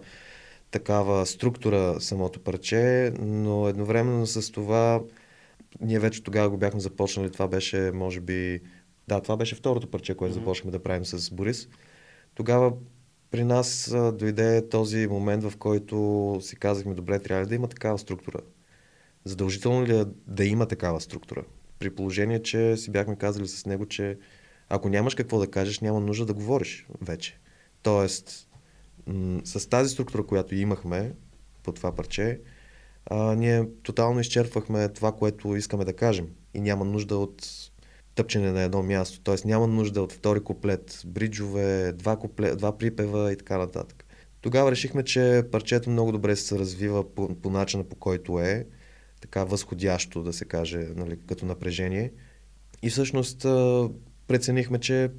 такава 0.70 1.26
структура 1.26 1.96
самото 2.00 2.40
парче, 2.40 3.12
но 3.22 3.68
едновременно 3.68 4.26
с 4.26 4.52
това 4.52 5.00
ние 5.80 5.98
вече 5.98 6.22
тогава 6.22 6.50
го 6.50 6.56
бяхме 6.56 6.80
започнали, 6.80 7.30
това 7.30 7.48
беше 7.48 7.90
може 7.94 8.20
би, 8.20 8.60
да, 9.08 9.20
това 9.20 9.36
беше 9.36 9.54
второто 9.54 9.90
парче, 9.90 10.14
което 10.14 10.34
започнахме 10.34 10.72
да 10.72 10.82
правим 10.82 11.04
с 11.04 11.30
Борис. 11.30 11.68
Тогава 12.34 12.72
при 13.30 13.44
нас 13.44 13.92
а, 13.92 14.12
дойде 14.12 14.68
този 14.68 15.06
момент, 15.06 15.44
в 15.44 15.56
който 15.56 16.38
си 16.40 16.56
казахме, 16.56 16.94
добре, 16.94 17.18
трябва 17.18 17.44
ли 17.44 17.48
да 17.48 17.54
има 17.54 17.68
такава 17.68 17.98
структура? 17.98 18.38
Задължително 19.24 19.86
ли 19.86 19.96
е 19.98 20.04
да 20.26 20.44
има 20.44 20.66
такава 20.66 21.00
структура? 21.00 21.44
При 21.78 21.94
положение, 21.94 22.42
че 22.42 22.76
си 22.76 22.90
бяхме 22.90 23.16
казали 23.16 23.48
с 23.48 23.66
него, 23.66 23.86
че 23.86 24.18
ако 24.68 24.88
нямаш 24.88 25.14
какво 25.14 25.38
да 25.38 25.50
кажеш, 25.50 25.80
няма 25.80 26.00
нужда 26.00 26.26
да 26.26 26.34
говориш 26.34 26.86
вече. 27.00 27.38
Тоест, 27.82 28.48
м- 29.06 29.40
с 29.44 29.68
тази 29.68 29.90
структура, 29.90 30.26
която 30.26 30.54
имахме 30.54 31.14
по 31.62 31.72
това 31.72 31.94
парче, 31.94 32.40
а, 33.06 33.34
ние 33.34 33.68
тотално 33.82 34.20
изчерпвахме 34.20 34.88
това, 34.88 35.12
което 35.12 35.56
искаме 35.56 35.84
да 35.84 35.96
кажем. 35.96 36.28
И 36.54 36.60
няма 36.60 36.84
нужда 36.84 37.16
от 37.16 37.46
тъпчене 38.14 38.52
на 38.52 38.62
едно 38.62 38.82
място. 38.82 39.20
Тоест 39.20 39.44
няма 39.44 39.66
нужда 39.66 40.02
от 40.02 40.12
втори 40.12 40.40
куплет, 40.40 41.02
бриджове, 41.06 41.92
два, 41.92 42.16
куплет, 42.16 42.58
два 42.58 42.78
припева 42.78 43.32
и 43.32 43.36
така 43.36 43.58
нататък. 43.58 44.04
Тогава 44.40 44.70
решихме, 44.70 45.02
че 45.02 45.42
парчето 45.52 45.90
много 45.90 46.12
добре 46.12 46.36
се 46.36 46.58
развива 46.58 47.14
по, 47.14 47.34
по 47.34 47.50
начина 47.50 47.84
по 47.84 47.96
който 47.96 48.40
е, 48.40 48.66
така 49.20 49.44
възходящо 49.44 50.22
да 50.22 50.32
се 50.32 50.44
каже, 50.44 50.88
нали, 50.96 51.18
като 51.28 51.46
напрежение. 51.46 52.12
И 52.82 52.90
всъщност 52.90 53.42
преценихме, 54.26 54.78
че 54.78 55.10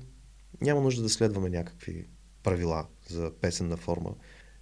няма 0.61 0.81
нужда 0.81 1.03
да 1.03 1.09
следваме 1.09 1.49
някакви 1.49 2.07
правила 2.43 2.85
за 3.09 3.31
песенна 3.41 3.77
форма. 3.77 4.13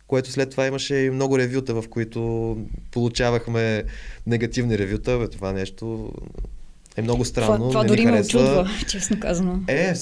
Което 0.07 0.31
след 0.31 0.49
това 0.49 0.67
имаше 0.67 0.95
и 0.95 1.09
много 1.09 1.37
ревюта, 1.37 1.81
в 1.81 1.89
които 1.89 2.57
получавахме 2.91 3.83
негативни 4.27 4.77
ревюта. 4.77 5.19
Бе, 5.19 5.27
това 5.27 5.51
нещо 5.53 6.13
е 6.97 7.01
много 7.01 7.25
странно. 7.25 7.57
това 7.57 7.69
това 7.69 7.81
не 7.83 7.87
дори 7.87 8.05
ме 8.05 8.19
очудва, 8.21 8.69
честно 8.87 9.19
казано. 9.19 9.59
Е, 9.67 9.93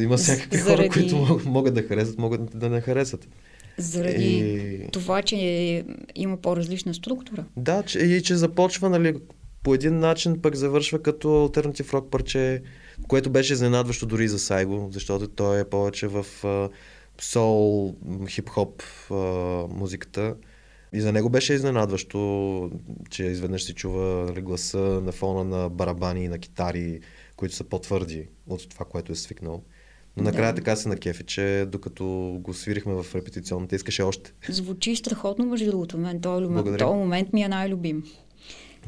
има 0.00 0.16
всякакви 0.16 0.58
Заради- 0.58 0.76
хора, 0.78 0.88
които 0.90 1.16
мог- 1.16 1.44
могат 1.44 1.74
да 1.74 1.82
харесат, 1.82 2.18
могат 2.18 2.58
да 2.58 2.68
не 2.68 2.80
харесат. 2.80 3.28
Заради 3.78 4.24
И- 4.24 4.88
това, 4.92 5.22
че 5.22 5.36
има 6.14 6.36
по-различна 6.36 6.94
структура. 6.94 7.44
Да, 7.56 7.82
че, 7.82 7.98
и 7.98 8.22
че 8.22 8.34
започва, 8.36 8.90
нали, 8.90 9.14
по 9.62 9.74
един 9.74 9.98
начин, 9.98 10.42
пък 10.42 10.56
завършва 10.56 10.98
като 10.98 11.42
альтернатив 11.42 11.94
рок 11.94 12.10
парче, 12.10 12.62
което 13.08 13.30
беше 13.30 13.52
изненадващо 13.52 14.06
дори 14.06 14.28
за 14.28 14.38
Сайго, 14.38 14.88
защото 14.92 15.28
той 15.28 15.60
е 15.60 15.64
повече 15.64 16.06
в 16.06 16.26
сол, 17.20 17.94
хип-хоп 18.26 18.82
музиката. 19.70 20.34
И 20.92 21.00
за 21.00 21.12
него 21.12 21.30
беше 21.30 21.54
изненадващо, 21.54 22.70
че 23.10 23.24
изведнъж 23.24 23.62
се 23.64 23.74
чува 23.74 24.24
нали, 24.28 24.40
гласа 24.40 24.78
на 24.78 25.12
фона 25.12 25.44
на 25.44 25.68
барабани 25.68 26.24
и 26.24 26.28
на 26.28 26.38
китари, 26.38 27.00
които 27.36 27.54
са 27.54 27.64
по-твърди 27.64 28.28
от 28.46 28.68
това, 28.68 28.84
което 28.84 29.12
е 29.12 29.16
свикнал. 29.16 29.62
Но 30.16 30.22
накрая 30.22 30.52
Да. 30.52 30.56
така 30.56 30.76
се 30.76 30.88
накефи, 30.88 31.24
че 31.24 31.66
докато 31.68 32.04
го 32.40 32.54
свирихме 32.54 32.94
в 32.94 33.06
репетиционната, 33.14 33.76
искаше 33.76 34.02
още. 34.02 34.32
Звучи 34.48 34.96
страхотно, 34.96 35.46
между 35.46 35.70
другото. 35.70 35.98
Мен 35.98 36.20
този, 36.20 36.46
Благодаря. 36.46 36.78
този 36.78 36.96
момент 36.98 37.32
ми 37.32 37.42
е 37.42 37.48
най-любим. 37.48 38.04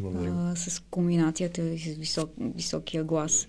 А, 0.04 0.56
с 0.56 0.82
комбинацията 0.90 1.62
и 1.62 1.78
с 1.78 1.96
висок, 1.96 2.30
високия 2.38 3.04
глас. 3.04 3.48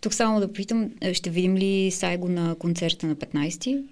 Тук 0.00 0.14
само 0.14 0.40
да 0.40 0.52
питам, 0.52 0.90
е, 1.00 1.14
ще 1.14 1.30
видим 1.30 1.56
ли 1.56 1.90
Сайго 1.90 2.28
на 2.28 2.54
концерта 2.54 3.06
на 3.06 3.16
15-ти? 3.16 3.84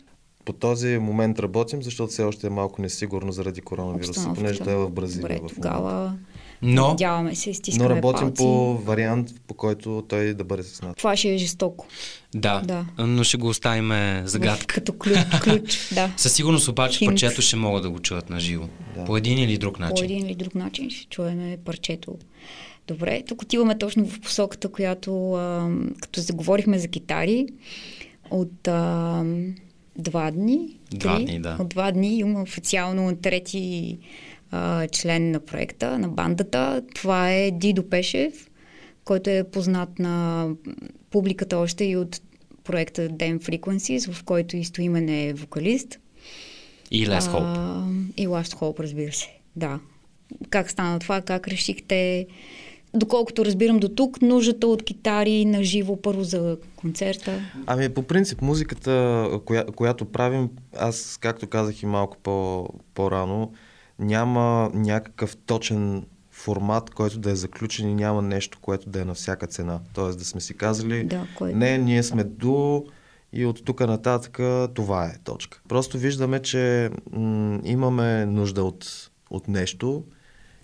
По 0.45 0.53
този 0.53 0.99
момент 0.99 1.39
работим, 1.39 1.83
защото 1.83 2.11
все 2.11 2.23
още 2.23 2.47
е 2.47 2.51
малко 2.51 2.83
несигурно 2.83 3.33
заради 3.33 3.61
коронавируса, 3.61 4.33
понеже 4.35 4.59
той 4.59 4.73
е 4.73 4.77
в 4.77 4.91
Бразилия. 4.91 5.23
Добре, 5.23 5.35
в 5.35 5.41
момента. 5.41 5.55
тогава 5.55 6.15
Но, 6.63 6.89
надяваме 6.89 7.35
се, 7.35 7.55
стискаме 7.55 7.89
Но 7.89 7.97
работим 7.97 8.21
палци. 8.21 8.37
по 8.37 8.79
вариант, 8.79 9.31
по 9.47 9.55
който 9.55 10.05
той 10.09 10.35
да 10.35 10.45
бъде 10.45 10.63
с 10.63 10.83
нас. 10.83 10.95
Това 10.97 11.17
ще 11.17 11.35
е 11.35 11.39
жестоко. 11.39 11.87
да, 12.35 12.63
Да. 12.65 12.87
но 12.99 13.25
ще 13.25 13.37
го 13.37 13.49
оставим 13.49 13.93
загадка. 14.27 14.67
Като 14.75 14.93
ключ, 14.93 15.17
ключ 15.43 15.89
да. 15.95 16.13
Със 16.17 16.33
сигурност 16.33 16.69
обаче 16.69 16.99
Хинт. 16.99 17.11
парчето 17.11 17.43
ще 17.43 17.57
могат 17.57 17.83
да 17.83 17.91
го 17.91 17.99
чуят 17.99 18.31
на 18.31 18.41
живо. 18.41 18.69
Да. 18.97 19.05
По 19.05 19.17
един 19.17 19.39
или 19.39 19.59
друг 19.59 19.75
По 19.75 19.81
начин. 19.81 20.05
един 20.05 20.27
или 20.27 20.35
друг 20.35 20.55
начин 20.55 20.91
ще 20.91 21.07
чуем 21.07 21.57
парчето. 21.65 22.19
Добре, 22.89 23.23
тук 23.29 23.43
отиваме 23.43 23.79
точно 23.79 24.07
в 24.07 24.21
посоката, 24.21 24.69
която, 24.69 25.33
а, 25.33 25.71
като 26.01 26.21
заговорихме 26.21 26.79
за 26.79 26.89
китари, 26.89 27.47
от 28.31 28.69
а, 28.69 29.25
два 29.99 30.31
дни, 30.31 30.79
Два 30.91 31.17
три, 31.17 31.25
дни, 31.25 31.41
да. 31.41 31.57
от 31.61 31.69
два 31.69 31.93
дни 31.93 32.19
има 32.19 32.43
официално 32.43 33.17
трети 33.17 33.99
а, 34.51 34.89
член 34.89 35.31
на 35.31 35.41
проекта, 35.41 35.99
на 35.99 36.09
бандата. 36.09 36.83
Това 36.95 37.33
е 37.33 37.51
Дидо 37.51 37.89
Пешев, 37.89 38.51
който 39.05 39.31
е 39.31 39.45
познат 39.45 39.99
на 39.99 40.49
публиката 41.11 41.57
още 41.59 41.85
и 41.85 41.97
от 41.97 42.21
проекта 42.65 43.09
Damn 43.09 43.39
Frequencies, 43.39 44.13
в 44.13 44.25
който 44.25 44.57
и 44.57 44.65
Стоимен 44.65 45.09
е 45.09 45.33
вокалист. 45.33 45.99
И 46.91 47.07
Less 47.07 47.21
Hope. 47.21 47.57
А, 47.57 47.87
и 48.17 48.29
Last 48.29 48.55
Hope, 48.55 48.81
разбира 48.81 49.13
се. 49.13 49.29
Да. 49.57 49.81
Как 50.51 50.71
стана 50.71 50.99
това? 50.99 51.21
Как 51.21 51.49
решихте? 51.49 52.27
Доколкото 52.95 53.45
разбирам 53.45 53.79
до 53.79 53.89
тук, 53.89 54.23
нуждата 54.23 54.67
от 54.67 54.83
китари 54.83 55.45
на 55.45 55.65
живо 55.65 55.97
първо 55.97 56.25
за 56.25 56.57
концерта. 56.77 57.41
Ами 57.67 57.89
по 57.89 58.03
принцип 58.03 58.43
музиката, 58.43 59.29
коя, 59.45 59.65
която 59.67 60.05
правим, 60.05 60.49
аз 60.77 61.19
както 61.21 61.47
казах 61.47 61.83
и 61.83 61.87
малко 61.87 62.17
по, 62.23 62.69
по-рано, 62.95 63.53
няма 63.99 64.71
някакъв 64.75 65.37
точен 65.37 66.05
формат, 66.31 66.91
който 66.91 67.19
да 67.19 67.31
е 67.31 67.37
заключен 67.37 67.91
и 67.91 67.95
няма 67.95 68.23
нещо, 68.23 68.59
което 68.61 68.91
да 68.91 69.01
е 69.01 69.05
на 69.05 69.15
всяка 69.15 69.47
цена. 69.47 69.81
Тоест 69.95 70.19
да 70.19 70.25
сме 70.25 70.41
си 70.41 70.57
казали, 70.57 71.05
Да, 71.05 71.27
кое- 71.39 71.53
не, 71.55 71.79
ние 71.79 72.03
сме 72.03 72.25
до 72.25 72.85
и 73.33 73.47
от 73.47 73.65
тук 73.65 73.81
нататък 73.81 74.41
това 74.75 75.05
е 75.07 75.19
точка. 75.25 75.61
Просто 75.69 75.99
виждаме, 75.99 76.43
че 76.43 76.91
м- 77.13 77.61
имаме 77.65 78.27
нужда 78.27 78.65
от, 78.65 79.11
от 79.31 79.49
нещо 79.49 80.03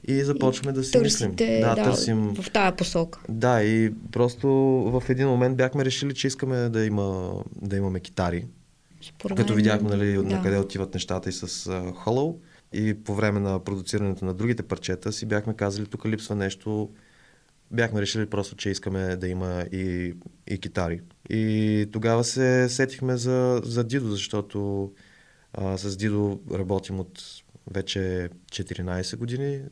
и 0.08 0.24
започваме 0.24 0.72
да 0.72 0.84
си 0.84 0.98
мислим. 0.98 1.36
Търсите 1.36 1.60
Да, 1.60 1.74
да, 1.74 1.82
търсим 1.84 2.34
в 2.34 2.50
тая 2.50 2.76
посока. 2.76 3.20
да, 3.28 3.62
и 3.62 3.92
просто 4.12 4.48
в 4.92 5.02
един 5.08 5.28
момент 5.28 5.56
бяхме 5.56 5.84
решили, 5.84 6.14
че 6.14 6.26
искаме 6.26 6.56
да, 6.56 6.84
има, 6.84 7.34
да 7.62 7.76
имаме 7.76 8.00
китари. 8.00 8.46
Според 9.02 9.36
Като 9.36 9.54
видяхме 9.54 9.88
нали, 9.88 10.12
да. 10.12 10.22
на 10.22 10.42
къде 10.42 10.58
отиват 10.58 10.94
нещата 10.94 11.28
и 11.28 11.32
с 11.32 11.48
uh, 11.48 11.92
Hollow. 11.92 12.36
И 12.72 12.94
по 12.94 13.14
време 13.14 13.40
на 13.40 13.64
продуцирането 13.64 14.24
на 14.24 14.34
другите 14.34 14.62
парчета 14.62 15.12
си 15.12 15.26
бяхме 15.26 15.54
казали, 15.54 15.86
тук 15.86 16.06
липсва 16.06 16.34
нещо. 16.34 16.90
Бяхме 17.70 18.00
решили 18.00 18.26
просто, 18.26 18.56
че 18.56 18.70
искаме 18.70 19.16
да 19.16 19.28
има 19.28 19.64
и, 19.72 20.14
и 20.46 20.58
китари. 20.58 21.00
И 21.30 21.86
тогава 21.92 22.24
се 22.24 22.68
сетихме 22.68 23.16
за, 23.16 23.60
за 23.64 23.84
Дидо, 23.84 24.08
защото 24.08 24.90
а, 25.52 25.78
с 25.78 25.96
Дидо 25.96 26.40
работим 26.52 27.00
от 27.00 27.39
вече 27.70 28.28
14 28.52 29.16
години. 29.16 29.62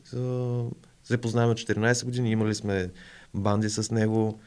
Се 1.03 1.17
познаваме 1.17 1.51
от 1.51 1.57
14 1.57 2.05
години. 2.05 2.31
Имали 2.31 2.55
сме 2.55 2.89
банди 3.33 3.69
с 3.69 3.91
него 3.91 4.39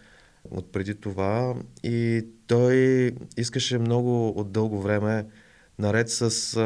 от 0.50 0.72
преди 0.72 0.94
това 0.94 1.54
и 1.82 2.26
той 2.46 2.76
искаше 3.36 3.78
много 3.78 4.28
от 4.28 4.52
дълго 4.52 4.80
време, 4.80 5.26
наред 5.78 6.10
с 6.10 6.56
а, 6.56 6.60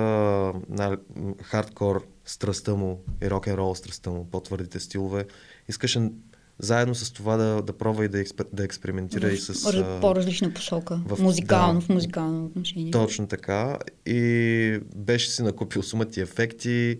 на, 0.68 0.98
хардкор 1.42 2.06
страстта 2.24 2.74
му 2.74 3.04
и 3.22 3.30
рок 3.30 3.46
н 3.46 3.56
рол 3.56 3.74
страстта 3.74 4.10
му, 4.10 4.30
по-твърдите 4.30 4.80
стилове, 4.80 5.26
искаше 5.68 6.10
заедно 6.58 6.94
с 6.94 7.12
това 7.12 7.36
да, 7.36 7.62
да 7.62 7.72
пробва 7.72 8.04
и 8.04 8.08
да, 8.08 8.20
експер, 8.20 8.46
да 8.52 8.64
експериментира 8.64 9.28
и 9.32 9.36
с... 9.36 9.70
По-различна 10.00 10.54
посока. 10.54 11.00
в- 11.06 11.18
музикално, 11.22 11.80
да. 11.80 11.86
в 11.86 11.88
музикално 11.88 12.44
отношение. 12.44 12.90
Точно 12.90 13.26
така. 13.26 13.78
И 14.06 14.80
беше 14.96 15.30
си 15.30 15.42
накупил 15.42 15.82
сумати 15.82 16.20
ефекти, 16.20 16.98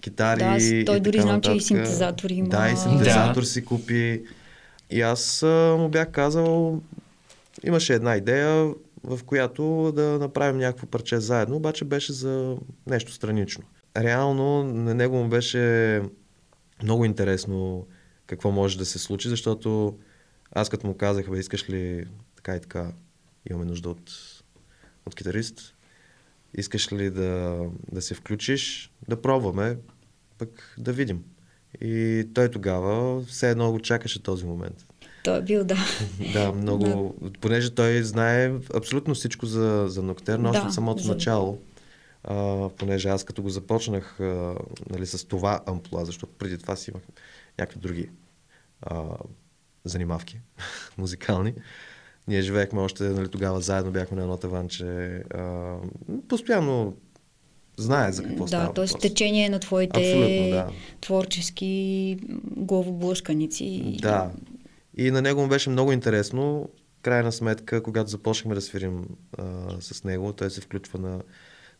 китари. 0.00 0.38
Да, 0.38 0.84
той 0.86 0.96
и 0.96 1.00
дори 1.00 1.20
знам, 1.20 1.40
че 1.40 1.50
и 1.50 1.54
нататък. 1.54 1.66
синтезатори 1.66 2.34
има. 2.34 2.48
Да, 2.48 2.70
и 2.70 2.76
синтезатор 2.76 3.40
Да. 3.40 3.46
си 3.46 3.64
купи. 3.64 4.24
И 4.90 5.00
аз 5.00 5.42
а, 5.42 5.76
му 5.78 5.88
бях 5.88 6.10
казал, 6.10 6.80
имаше 7.66 7.94
една 7.94 8.16
идея, 8.16 8.74
в 9.04 9.20
която 9.26 9.92
да 9.96 10.02
направим 10.02 10.58
някакво 10.58 10.86
парче 10.86 11.20
заедно, 11.20 11.56
обаче 11.56 11.84
беше 11.84 12.12
за 12.12 12.56
нещо 12.86 13.12
странично. 13.12 13.64
Реално 13.96 14.64
на 14.64 14.94
него 14.94 15.16
му 15.16 15.28
беше 15.28 16.02
много 16.82 17.04
интересно 17.04 17.86
какво 18.26 18.50
може 18.50 18.78
да 18.78 18.84
се 18.86 18.98
случи, 18.98 19.28
защото 19.28 19.98
Аз 20.52 20.68
като 20.68 20.86
му 20.86 20.96
казах, 20.96 21.30
бе, 21.30 21.38
искаш 21.38 21.70
ли 21.70 22.06
така 22.36 22.56
и 22.56 22.60
така, 22.60 22.92
имаме 23.50 23.64
нужда 23.64 23.90
от, 23.90 24.12
от 25.06 25.14
китарист, 25.14 25.74
искаш 26.54 26.92
ли 26.92 27.10
да, 27.10 27.60
да 27.92 28.02
се 28.02 28.14
включиш, 28.14 28.92
да 29.08 29.22
пробваме, 29.22 29.76
пък 30.38 30.74
да 30.78 30.92
видим. 30.92 31.24
И 31.80 32.24
той 32.34 32.50
тогава 32.50 33.22
все 33.24 33.50
едно 33.50 33.72
го 33.72 33.80
чакаше 33.80 34.22
този 34.22 34.44
момент. 34.44 34.86
Той 35.24 35.38
е 35.38 35.42
бил, 35.42 35.64
да. 35.64 35.76
Да, 36.32 36.52
много. 36.52 37.14
Понеже 37.40 37.70
той 37.70 38.02
знае 38.02 38.52
абсолютно 38.74 39.14
всичко 39.14 39.46
за, 39.46 39.84
за 39.88 40.02
Ноктер, 40.02 40.38
още 40.38 40.60
Да, 40.60 40.66
от 40.66 40.74
самото 40.74 41.02
за- 41.02 41.12
начало. 41.12 41.62
А, 42.24 42.68
понеже 42.68 43.08
аз 43.08 43.24
като 43.24 43.42
го 43.42 43.50
започнах 43.50 44.20
а, 44.20 44.54
нали, 44.90 45.06
с 45.06 45.24
това 45.28 45.60
амплуа, 45.66 46.04
защото 46.04 46.32
преди 46.38 46.58
това 46.58 46.76
си 46.76 46.90
имах 46.90 47.02
някакви 47.58 47.80
други 47.80 48.10
а, 48.82 49.04
занимавки 49.84 50.40
музикални. 50.98 51.54
Ние 52.28 52.42
живеехме 52.42 52.80
още 52.80 53.04
нали, 53.04 53.28
тогава 53.28 53.60
заедно, 53.60 53.92
бяхме 53.92 54.16
на 54.16 54.22
едно 54.22 54.36
таванче. 54.36 54.84
А, 55.34 55.76
постоянно 56.28 56.96
знае 57.76 58.12
за 58.12 58.22
какво 58.22 58.46
става. 58.46 58.72
Да, 58.72 58.72
т.е. 58.72 58.98
течение 58.98 59.48
на 59.48 59.60
твоите 59.60 60.00
да. 60.50 60.70
творчески 61.00 62.18
главоблъсканици. 62.56 63.98
Да. 64.02 64.32
И 64.96 65.10
на 65.10 65.22
него 65.22 65.40
му 65.40 65.48
беше 65.48 65.70
много 65.70 65.92
интересно. 65.92 66.68
Крайна 67.02 67.32
сметка, 67.32 67.82
когато 67.82 68.10
започнахме 68.10 68.54
да 68.54 68.60
свирим 68.60 69.04
а, 69.38 69.70
с 69.80 70.04
него, 70.04 70.32
той 70.32 70.50
се 70.50 70.60
включва 70.60 70.98
на, 70.98 71.22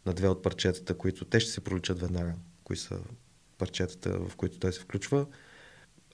на 0.07 0.13
две 0.13 0.29
от 0.29 0.43
парчетата, 0.43 0.95
които 0.95 1.25
те 1.25 1.41
ще 1.41 1.51
се 1.51 1.61
проличат 1.61 2.01
веднага. 2.01 2.33
Кои 2.65 2.77
са 2.77 2.99
парчетата, 3.59 4.19
в 4.29 4.37
които 4.37 4.59
той 4.59 4.73
се 4.73 4.81
включва. 4.81 5.27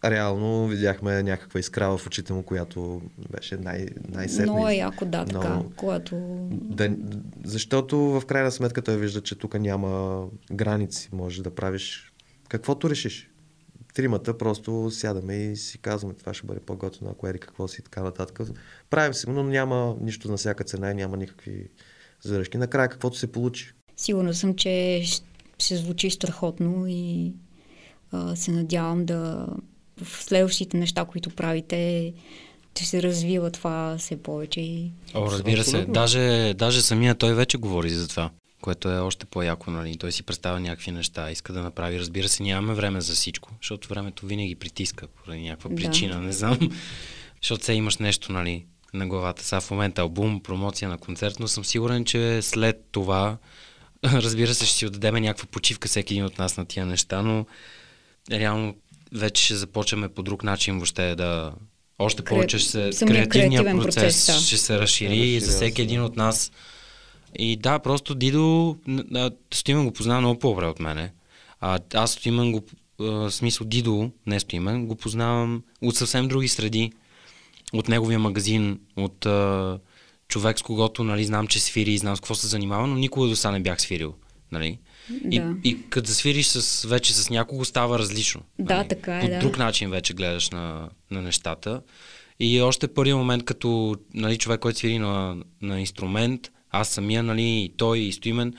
Реално 0.05 0.69
видяхме 0.69 1.23
някаква 1.23 1.61
искра 1.61 1.99
в 1.99 2.07
очите 2.07 2.33
му, 2.33 2.43
която 2.43 3.03
беше 3.33 3.57
най- 3.57 3.87
най-сетна. 4.09 4.53
Много 4.53 4.69
е 4.69 4.75
яко, 4.75 5.05
да, 5.05 5.25
така, 5.25 5.49
Много- 5.49 5.73
когато... 5.77 6.17
Да, 6.51 6.97
защото 7.45 7.99
в 7.99 8.23
крайна 8.27 8.51
сметка 8.51 8.83
той 8.83 8.97
вижда, 8.97 9.21
че 9.21 9.35
тук 9.35 9.61
няма 9.61 10.27
граници. 10.53 11.09
Може 11.13 11.43
да 11.43 11.55
правиш 11.55 12.13
каквото 12.49 12.91
решиш. 12.91 13.31
Тримата 13.95 14.39
просто 14.39 14.91
сядаме 14.91 15.37
и 15.37 15.57
си 15.57 15.79
казваме, 15.79 16.15
това 16.15 16.35
ще 16.35 16.47
бъде 16.47 16.61
по-готино, 16.61 17.11
ако 17.11 17.27
ери 17.27 17.39
какво 17.39 17.69
си 17.69 17.77
и 17.81 17.85
така 17.85 18.03
нататък. 18.03 18.41
Правим 18.91 19.15
си 19.15 19.31
но 19.31 19.43
няма 19.43 19.97
нищо 20.01 20.31
на 20.31 20.37
всяка 20.37 20.65
цена 20.65 20.91
и 20.91 20.95
няма 20.95 21.17
никакви 21.17 21.69
задръжки. 22.23 22.59
Накрая 22.59 22.89
каквото 22.89 23.19
се 23.19 23.33
получи. 23.33 23.73
Сигурна 23.97 24.35
съм, 24.35 24.55
че 24.55 25.03
ще 25.59 25.77
звучи 25.77 26.11
страхотно 26.11 26.85
и 26.89 27.35
а, 28.13 28.37
се 28.37 28.53
надявам 28.53 29.05
да 29.05 29.47
в 30.05 30.23
следващите 30.23 30.77
неща, 30.77 31.05
които 31.05 31.31
правите, 31.31 32.13
ще 32.81 32.89
се 32.89 33.03
развива 33.03 33.51
това 33.51 33.97
все 33.99 34.23
повече 34.23 34.61
и 34.61 34.91
О, 35.15 35.31
разбира 35.31 35.65
се. 35.65 35.85
Даже, 35.89 36.55
даже 36.55 36.83
самия 36.83 37.15
той 37.15 37.35
вече 37.35 37.59
говори 37.59 37.91
за 37.91 38.09
това, 38.09 38.31
което 38.61 38.91
е 38.91 38.99
още 38.99 39.27
по-яко, 39.27 39.71
нали? 39.71 39.97
Той 39.97 40.13
си 40.13 40.23
представя 40.23 40.61
някакви 40.61 40.91
неща, 40.91 41.31
иска 41.31 41.53
да 41.53 41.63
направи. 41.63 42.01
Разбира 42.01 42.29
се, 42.29 42.43
нямаме 42.43 42.75
време 42.75 43.01
за 43.01 43.15
всичко, 43.15 43.51
защото 43.63 43.89
времето 43.89 44.27
винаги 44.27 44.55
притиска 44.55 45.07
поради 45.07 45.43
някаква 45.43 45.71
Да. 45.71 45.77
причина, 45.77 46.21
не 46.21 46.33
знам. 46.33 46.59
защото 47.43 47.63
все 47.63 47.73
имаш 47.73 47.97
нещо, 47.97 48.33
нали, 48.33 48.65
на 48.95 49.09
главата. 49.09 49.45
Сега 49.45 49.61
в 49.61 49.71
момента 49.71 50.03
албум, 50.03 50.43
промоция 50.43 50.89
на 50.89 50.99
концерт, 50.99 51.37
но 51.41 51.49
съм 51.49 51.65
сигурен, 51.65 52.05
че 52.05 52.43
след 52.43 52.85
това, 52.93 53.37
разбира 54.05 54.55
се, 54.55 54.67
ще 54.67 54.77
си 54.77 54.87
отдадем 54.87 55.15
някаква 55.15 55.47
почивка 55.47 55.89
всеки 55.89 56.15
един 56.15 56.25
от 56.25 56.39
нас 56.39 56.57
на 56.57 56.65
тия 56.65 56.87
неща, 56.87 57.23
но 57.23 57.47
реално 58.31 58.75
вече 59.13 59.45
ще 59.45 59.55
започваме 59.55 60.09
по 60.09 60.23
друг 60.23 60.45
начин 60.45 60.75
въобще 60.75 61.15
да 61.15 61.53
още 61.99 62.23
Кре- 62.23 62.29
повече 62.29 62.59
ще 62.59 62.93
се 62.93 63.07
креативният 63.07 63.67
процес, 63.67 63.95
процес, 63.95 64.27
да. 64.27 64.33
ще 64.33 64.57
се 64.57 64.79
разшири 64.79 65.11
Разширява 65.11 65.41
за 65.41 65.53
всеки 65.53 65.77
се, 65.77 65.83
един 65.83 66.01
да. 66.01 66.07
от 66.07 66.17
нас. 66.17 66.53
И 67.39 67.57
да, 67.57 67.79
просто 67.79 68.15
Дидо, 68.15 68.77
Стоимен 69.55 69.85
го 69.85 69.93
познава 69.93 70.21
много 70.21 70.39
по-добре 70.39 70.67
от 70.67 70.81
мене. 70.81 71.13
А, 71.61 71.79
аз 71.95 72.13
Стоимен 72.13 72.53
го, 72.53 72.63
а, 73.01 73.31
смисъл 73.31 73.67
Дидо, 73.67 74.11
не 74.27 74.41
Стоимен, 74.41 74.87
го 74.87 74.97
познавам 74.97 75.63
от 75.83 75.97
съвсем 75.97 76.29
други 76.29 76.49
среди. 76.49 76.93
От 77.73 77.89
неговия 77.89 78.19
магазин, 78.19 78.81
от 78.97 79.27
а, 79.27 79.79
човек 80.29 80.59
с 80.59 80.63
когото 80.63 81.05
нали, 81.05 81.25
знам, 81.25 81.47
че 81.47 81.61
свири 81.61 81.93
и 81.93 81.99
знам 81.99 82.17
с 82.17 82.21
какво 82.21 82.35
се 82.35 82.47
занимава, 82.47 82.87
но 82.87 82.95
никога 82.95 83.29
до 83.29 83.37
сега 83.37 83.51
не 83.51 83.61
бях 83.61 83.81
свирил. 83.81 84.15
Нали? 84.53 84.79
И, 85.31 85.41
Да. 85.41 85.55
и 85.65 85.83
като 85.91 86.09
засвириш 86.09 86.47
с, 86.47 86.89
вече 86.89 87.15
с 87.15 87.31
някого 87.31 87.65
става 87.65 87.99
различно. 87.99 88.41
Да, 88.59 88.77
нали? 88.77 88.89
така 88.89 89.19
е, 89.19 89.21
По 89.21 89.29
да. 89.29 89.39
друг 89.39 89.59
начин 89.59 89.91
вече 89.91 90.15
гледаш 90.15 90.51
на, 90.51 90.89
на 91.11 91.23
нещата. 91.23 91.81
И 92.41 92.61
още 92.61 92.89
първият 92.89 93.19
момент, 93.19 93.45
като 93.45 93.97
нали, 94.15 94.39
човек, 94.39 94.61
който 94.61 94.79
свири 94.79 94.99
на, 94.99 95.37
на 95.63 95.81
инструмент, 95.81 96.51
аз 96.71 96.89
самия, 96.89 97.23
нали, 97.23 97.43
и 97.43 97.73
той, 97.77 97.99
и 97.99 98.13
Стоимен, 98.13 98.55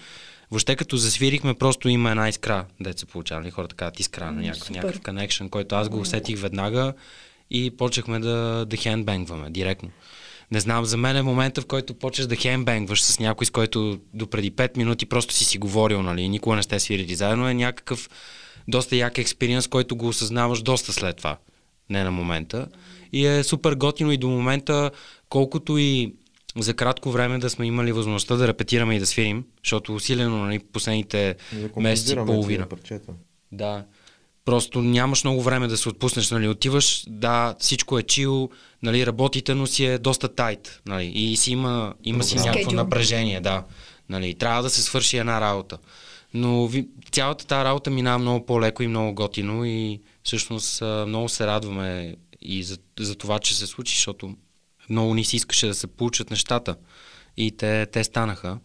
въобще 0.52 0.76
като 0.76 0.98
засвирихме, 0.98 1.54
просто 1.54 1.90
има 1.90 2.10
една 2.10 2.30
искра, 2.30 2.66
се 2.96 3.06
получава, 3.06 3.42
нали, 3.42 3.52
хората 3.52 3.76
казват 3.76 4.00
искра 4.00 4.32
на 4.32 4.42
някакъв, 4.42 4.70
някакъв 4.70 5.02
connection, 5.02 5.50
който 5.50 5.76
аз 5.76 5.90
го 5.90 6.00
усетих 6.00 6.40
веднага 6.40 6.94
и 7.50 7.72
почнахме 7.72 8.20
да, 8.20 8.66
да 8.66 8.78
хендбенгваме 8.78 9.50
директно. 9.50 9.90
Не 10.52 10.60
знам, 10.60 10.86
за 10.86 10.98
мен 10.98 11.18
е 11.18 11.22
момента, 11.22 11.62
в 11.62 11.66
който 11.66 11.94
почнеш 11.94 12.28
да 12.28 12.36
хендбенгваш 12.36 13.04
с 13.04 13.20
някой, 13.20 13.46
с 13.46 13.50
който 13.50 14.00
до 14.14 14.28
преди 14.28 14.52
5 14.52 14.78
минути 14.78 15.06
просто 15.06 15.34
си 15.34 15.46
си 15.46 15.58
говорил, 15.58 16.02
нали, 16.02 16.30
никога 16.30 16.56
не 16.56 16.64
сте 16.64 16.80
свирили 16.80 17.16
заедно, 17.16 17.50
е 17.50 17.54
някакъв 17.54 18.10
доста 18.68 18.96
як 18.96 19.18
експириенс, 19.18 19.68
който 19.68 19.96
го 19.96 20.08
осъзнаваш 20.08 20.62
доста 20.62 20.94
след 20.94 21.18
това, 21.18 21.38
не 21.90 22.04
на 22.04 22.12
момента. 22.12 22.68
И 23.14 23.26
е 23.26 23.44
супер 23.44 23.76
готино 23.76 24.12
и 24.12 24.18
до 24.18 24.30
момента, 24.30 24.92
колкото 25.30 25.78
и 25.78 26.14
за 26.58 26.74
кратко 26.74 27.12
време 27.12 27.38
да 27.40 27.50
сме 27.50 27.66
имали 27.66 27.92
възможността 27.92 28.36
да 28.36 28.48
репетираме 28.48 28.96
и 28.96 29.00
да 29.00 29.06
свирим, 29.06 29.46
защото 29.64 29.96
усилено 29.96 30.38
нали, 30.46 30.60
последните 30.60 31.36
месеци 31.78 32.14
и 32.14 32.16
половина. 32.16 32.68
Да. 33.52 33.86
Просто 34.46 34.82
нямаш 34.82 35.24
много 35.24 35.42
време 35.42 35.68
да 35.68 35.78
се 35.78 35.90
отпуснеш, 35.90 36.32
нали, 36.32 36.48
отиваш, 36.48 37.04
да, 37.08 37.56
всичко 37.60 38.00
е 38.00 38.04
чил, 38.04 38.50
нали, 38.84 39.06
работите, 39.06 39.54
но 39.54 39.68
си 39.68 39.86
е 39.86 39.98
доста 39.98 40.36
тайт, 40.36 40.82
нали, 40.86 41.06
и 41.06 41.38
си 41.38 41.52
има, 41.52 41.94
има 42.04 42.24
си 42.24 42.36
някакво 42.36 42.72
напрежение, 42.72 43.42
да, 43.42 43.64
нали, 44.10 44.36
трябва 44.36 44.64
да 44.64 44.70
се 44.70 44.82
свърши 44.82 45.18
една 45.18 45.42
работа. 45.42 45.78
Но 46.34 46.68
ви, 46.68 46.88
цялата 47.12 47.48
тази 47.48 47.66
работа 47.66 47.90
минава 47.90 48.20
много 48.20 48.46
по-леко 48.46 48.84
и 48.84 48.88
много 48.88 49.14
готино 49.14 49.66
и 49.66 50.02
всъщност 50.24 50.82
много 50.82 51.30
се 51.30 51.48
радваме 51.48 52.16
и 52.42 52.64
за, 52.64 52.78
за 53.00 53.16
това, 53.16 53.40
че 53.40 53.58
се 53.58 53.68
случи, 53.68 53.96
защото 53.96 54.36
много 54.90 55.14
ни 55.14 55.24
си 55.24 55.36
искаше 55.36 55.68
да 55.68 55.74
се 55.74 55.88
получат 55.88 56.30
нещата. 56.30 56.76
И 57.38 57.52
те, 57.52 57.86
те 57.86 58.04
станаха. 58.04 58.58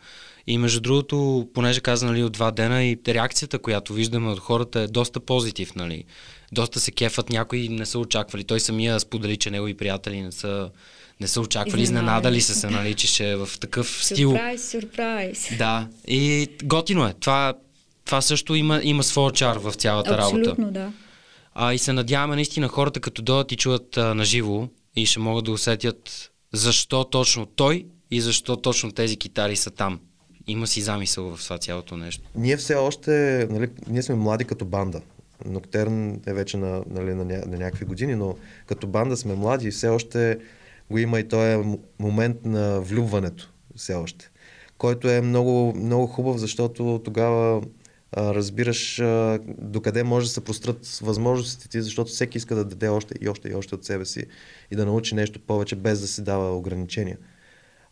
И 0.47 0.59
между 0.59 0.81
другото, 0.81 1.49
понеже 1.55 1.81
каза 1.81 2.07
нали, 2.07 2.23
от 2.23 2.33
два 2.33 2.51
дена 2.51 2.85
и 2.85 2.99
реакцията, 3.09 3.59
която 3.59 3.93
виждаме 3.93 4.31
от 4.31 4.39
хората 4.39 4.81
е 4.81 4.87
доста 4.87 5.21
позитив. 5.21 5.75
Нали. 5.75 6.05
Доста 6.53 6.81
се 6.81 6.91
кефат, 6.91 7.31
някои 7.31 7.69
не 7.69 7.87
са 7.87 7.99
очаквали. 7.99 8.45
Той 8.45 8.61
самия 8.61 9.01
сподели, 9.01 9.37
че 9.37 9.51
негови 9.51 9.75
приятели 9.75 10.23
не 10.23 10.33
са, 10.33 10.71
не 11.21 11.29
са 11.29 11.41
очаквали, 11.41 11.83
изненадали 11.83 12.41
са 12.41 12.55
се, 12.55 12.71
нали, 12.71 12.95
че 12.95 13.07
ще 13.07 13.31
е 13.31 13.37
в 13.37 13.49
такъв 13.61 14.05
стил. 14.05 14.31
Сюрприз, 14.31 14.71
сюрприз. 14.71 15.49
Да, 15.59 15.89
и 16.09 16.49
готино 16.65 17.07
е. 17.07 17.15
Това, 17.21 17.55
това 18.05 18.21
също 18.21 18.55
има, 18.55 18.81
има 18.83 19.03
своя 19.03 19.33
чар 19.33 19.57
в 19.57 19.73
цялата 19.73 20.19
работа. 20.19 20.51
Абсолютно, 20.51 20.71
да. 20.71 20.93
А, 21.55 21.75
и 21.75 21.79
се 21.79 21.93
надяваме 21.93 22.35
наистина 22.35 22.69
хората, 22.69 23.01
като 23.01 23.23
дойдат 23.23 23.53
и 23.53 23.57
чуят 23.57 23.97
а, 23.97 24.15
наживо 24.15 24.69
и 24.97 25.07
ще 25.07 25.19
могат 25.19 25.45
да 25.45 25.53
усетят 25.53 26.31
защо 26.53 27.05
точно 27.05 27.47
той 27.47 27.87
и 28.11 28.21
защо 28.21 28.57
точно 28.57 28.93
тези 28.93 29.17
китари 29.17 29.57
са 29.57 29.71
там. 29.71 30.01
Има 30.47 30.67
си 30.67 30.81
замисъл 30.81 31.37
в 31.37 31.45
това 31.45 31.59
цялото 31.59 31.97
нещо. 31.97 32.23
Ние 32.35 32.57
все 32.57 32.75
още, 32.75 33.47
нали, 33.51 33.69
ние 33.89 34.03
сме 34.03 34.15
млади 34.15 34.45
като 34.45 34.65
банда. 34.65 35.01
Ноктерн 35.45 36.21
е 36.27 36.33
вече 36.33 36.57
на, 36.57 36.85
нали, 36.91 37.15
на, 37.15 37.25
ня, 37.25 37.43
на 37.47 37.57
някакви 37.59 37.85
години, 37.85 38.15
но 38.15 38.37
като 38.67 38.87
банда 38.87 39.17
сме 39.17 39.35
млади 39.35 39.69
и 39.69 39.71
все 39.71 39.89
още 39.89 40.39
го 40.91 40.99
има 40.99 41.21
и 41.21 41.29
този 41.29 41.57
м- 41.57 41.77
момент 41.99 42.45
на 42.45 42.81
влюбването 42.81 43.53
все 43.77 43.95
още, 43.95 44.31
който 44.79 45.09
е 45.09 45.21
много, 45.21 45.73
много 45.77 46.07
хубав, 46.07 46.37
защото 46.39 47.01
тогава 47.05 47.63
а, 48.13 48.35
разбираш 48.35 48.99
а, 48.99 49.39
докъде 49.59 50.03
може 50.03 50.27
да 50.27 50.33
се 50.33 50.45
прострат 50.45 50.87
възможностите 51.03 51.69
ти, 51.69 51.83
защото 51.83 52.11
всеки 52.11 52.39
иска 52.39 52.55
да 52.55 52.65
даде 52.65 52.89
още 52.89 53.15
и 53.21 53.29
още 53.29 53.49
и 53.49 53.55
още 53.55 53.75
от 53.75 53.85
себе 53.85 54.05
си 54.05 54.25
и 54.71 54.77
да 54.77 54.87
научи 54.87 55.15
нещо 55.15 55.41
повече, 55.41 55.77
без 55.77 56.01
да 56.01 56.07
си 56.07 56.25
дава 56.25 56.57
ограничения. 56.57 57.19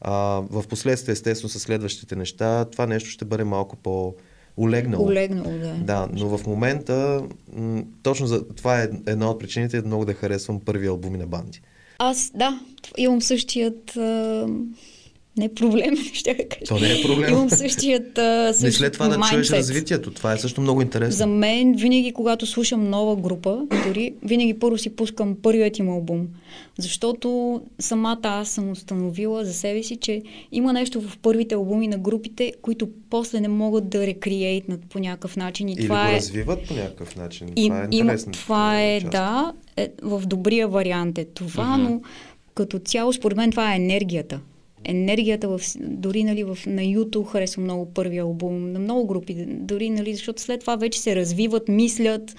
А, 0.07 0.43
в 0.51 0.65
последствие, 0.69 1.13
естествено, 1.13 1.49
с 1.49 1.61
следващите 1.61 2.17
неща, 2.17 2.65
това 2.65 2.87
нещо 2.87 3.11
ще 3.11 3.25
бъде 3.25 3.45
малко 3.45 3.77
по-улегнало. 3.77 5.07
Олегнало, 5.07 5.59
да. 5.59 5.75
Да, 5.75 6.09
но 6.13 6.39
в 6.39 6.47
момента, 6.47 7.23
м- 7.57 7.83
точно 8.03 8.27
за 8.27 8.49
това 8.49 8.83
е 8.83 8.89
една 9.07 9.31
от 9.31 9.41
причините 9.41 9.83
много 9.83 10.05
да 10.05 10.15
харесвам 10.15 10.61
първи 10.61 10.87
албуми 10.87 11.19
на 11.19 11.27
банди. 11.27 11.61
Аз, 11.99 12.33
да, 12.35 12.61
имам 12.97 13.23
същият 13.23 13.97
а, 13.97 14.47
Не 15.37 15.55
проблем, 15.55 15.97
ще 16.13 16.35
да 16.35 16.49
кажа. 16.49 16.65
То 16.69 16.79
не 16.79 16.93
е 16.93 17.03
проблем. 17.03 17.31
Имам 17.31 17.51
същият, 17.51 18.19
а, 18.19 18.55
Не 18.63 18.73
след 18.73 18.93
това 18.93 19.09
да 19.09 19.15
чуеш 19.15 19.49
mindset. 19.49 19.57
развитието. 19.57 20.11
Това 20.11 20.33
е 20.33 20.39
също 20.39 20.61
много 20.61 20.83
интересно. 20.83 21.17
За 21.17 21.27
мен, 21.27 21.75
винаги, 21.77 22.13
когато 22.13 22.47
слушам 22.47 22.91
нова 22.91 23.17
група, 23.17 23.67
дори 23.87 24.15
винаги 24.23 24.59
първо 24.59 24.79
си 24.79 24.97
пускам 24.97 25.37
първият 25.43 25.79
им 25.79 25.89
албум. 25.89 26.27
Защото 26.79 27.61
самата 27.79 28.19
аз 28.23 28.49
съм 28.49 28.71
установила 28.71 29.45
за 29.45 29.55
себе 29.55 29.83
си, 29.83 29.97
че 29.97 30.23
има 30.53 30.73
нещо 30.73 31.01
в 31.01 31.19
първите 31.19 31.55
албуми 31.55 31.89
на 31.89 31.99
групите, 31.99 32.53
които 32.63 32.89
после 33.11 33.41
не 33.41 33.49
могат 33.49 33.89
да 33.89 34.07
рекреейтнат 34.07 34.81
по 34.85 34.99
някакъв 34.99 35.37
начин. 35.37 35.69
И 35.69 35.73
Или 35.73 35.83
това 35.83 36.05
го 36.05 36.11
е... 36.11 36.17
развиват 36.17 36.69
по 36.69 36.75
някакъв 36.75 37.17
начин. 37.17 37.49
И, 37.57 37.69
това 37.69 37.83
е 37.83 37.89
има, 37.91 38.17
това 38.33 38.83
е, 38.83 39.01
да, 39.01 39.53
е, 39.77 39.89
в 40.03 40.23
добрия 40.27 40.69
вариант 40.69 41.19
е 41.19 41.25
това, 41.25 41.77
но 41.77 42.01
като 42.55 42.79
цяло, 42.79 43.13
според 43.13 43.37
мен, 43.37 43.51
това 43.51 43.73
е 43.73 43.77
енергията. 43.77 44.41
Енергията 44.85 45.49
в, 45.49 45.61
дори 45.81 46.25
нали, 46.25 46.45
в, 46.45 46.59
на 46.67 46.83
YouTube 46.83 47.27
харесва 47.27 47.63
много 47.63 47.93
първия 47.95 48.23
албум, 48.23 48.73
на 48.73 48.79
много 48.79 49.07
групи, 49.07 49.35
дори, 49.49 49.91
нали, 49.91 50.15
защото 50.15 50.43
след 50.43 50.61
това 50.61 50.77
вече 50.77 51.01
се 51.01 51.17
развиват, 51.17 51.69
мислят, 51.69 52.37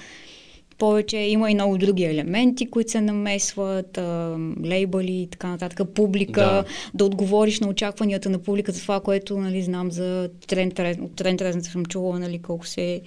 повече 0.78 1.18
има 1.18 1.52
и 1.52 1.54
много 1.54 1.78
други 1.78 2.04
елементи, 2.04 2.66
които 2.66 2.92
се 2.92 3.02
намесват, 3.02 3.98
а, 3.98 4.38
лейбъли 4.66 5.22
и 5.22 5.28
така 5.28 5.48
нататък, 5.48 5.90
публика, 5.94 6.42
Да. 6.42 6.64
да. 6.94 7.06
отговориш 7.06 7.60
на 7.60 7.68
очакванията 7.70 8.30
на 8.30 8.40
публиката, 8.40 8.80
това, 8.80 9.00
което 9.00 9.38
нали, 9.38 9.62
знам 9.62 9.92
за 9.92 10.30
Трент 10.48 10.80
Рез- 10.80 11.00
от 11.02 11.22
Резнор 11.22 11.62
съм 11.62 11.86
чувала, 11.86 12.20
нали, 12.20 12.40
колко 12.42 12.68
се 12.68 13.02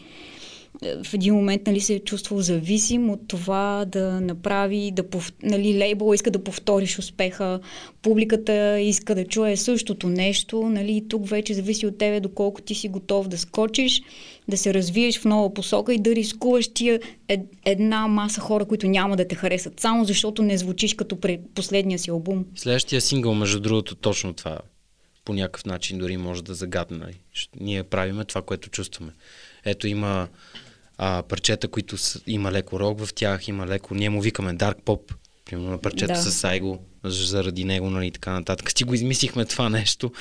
в 1.05 1.15
един 1.15 1.35
момент 1.35 1.67
нали, 1.67 1.81
се 1.81 1.95
е 1.95 1.99
чувствал 1.99 2.41
зависим 2.41 3.11
от 3.11 3.21
това 3.29 3.85
да 3.89 4.21
направи, 4.21 4.91
да 4.91 5.11
пов... 5.11 5.33
нали, 5.43 5.79
лейбъл 5.79 6.15
иска 6.15 6.31
да 6.31 6.45
повториш 6.45 6.99
успеха, 6.99 7.61
публиката 8.03 8.81
иска 8.81 9.15
да 9.15 9.25
чуе 9.25 9.57
същото 9.57 10.09
нещо, 10.09 10.63
нали, 10.63 10.97
и 10.97 11.09
тук 11.09 11.29
вече 11.29 11.55
зависи 11.55 11.87
от 11.87 11.99
тебе 11.99 12.21
доколко 12.21 12.63
ти 12.63 12.75
си 12.75 12.89
готов 12.89 13.29
да 13.29 13.39
скочиш, 13.39 14.03
да 14.49 14.57
се 14.57 14.75
развиеш 14.75 15.19
в 15.19 15.25
нова 15.25 15.55
посока 15.55 15.95
и 15.95 15.99
да 15.99 16.15
рискуваш 16.15 16.69
тия 16.69 17.01
ед, 17.29 17.41
една 17.65 18.07
маса 18.07 18.41
хора, 18.41 18.65
които 18.65 18.87
няма 18.87 19.17
да 19.17 19.29
те 19.29 19.35
харесат, 19.35 19.81
само 19.81 20.05
защото 20.05 20.43
не 20.43 20.59
звучиш 20.59 20.95
като 20.95 21.21
пред 21.21 21.41
последния 21.55 21.99
си 21.99 22.11
албум. 22.11 22.45
Следващия 22.55 23.01
сингъл, 23.01 23.35
между 23.35 23.61
другото, 23.61 23.95
точно 23.95 24.33
това 24.33 24.59
по 25.25 25.35
някакъв 25.35 25.65
начин 25.65 25.99
дори 25.99 26.17
може 26.17 26.45
да 26.45 26.55
загадне. 26.55 27.07
Ние 27.61 27.83
правиме 27.83 28.25
това, 28.25 28.43
което 28.43 28.71
чувстваме. 28.71 29.13
Ето 29.65 29.87
има 29.87 30.29
а, 30.99 31.23
парчета, 31.23 31.69
които 31.69 31.99
с, 31.99 32.23
има 32.27 32.53
леко 32.53 32.81
рок 32.81 33.05
в 33.05 33.15
тях, 33.15 33.49
има 33.49 33.67
леко, 33.67 33.95
ние 33.95 34.11
му 34.11 34.21
викаме 34.21 34.55
Dark 34.55 34.83
Pop, 34.83 35.15
примерно 35.45 35.71
на 35.71 35.79
парчето 35.79 36.13
Да. 36.13 36.23
с 36.23 36.33
Сайго, 36.33 36.79
заради 37.05 37.65
него, 37.65 37.91
нали, 37.91 38.11
така 38.11 38.33
нататък. 38.33 38.75
Ти 38.75 38.85
го 38.85 38.95
измислихме 38.95 39.45
това 39.45 39.69
нещо. 39.69 40.13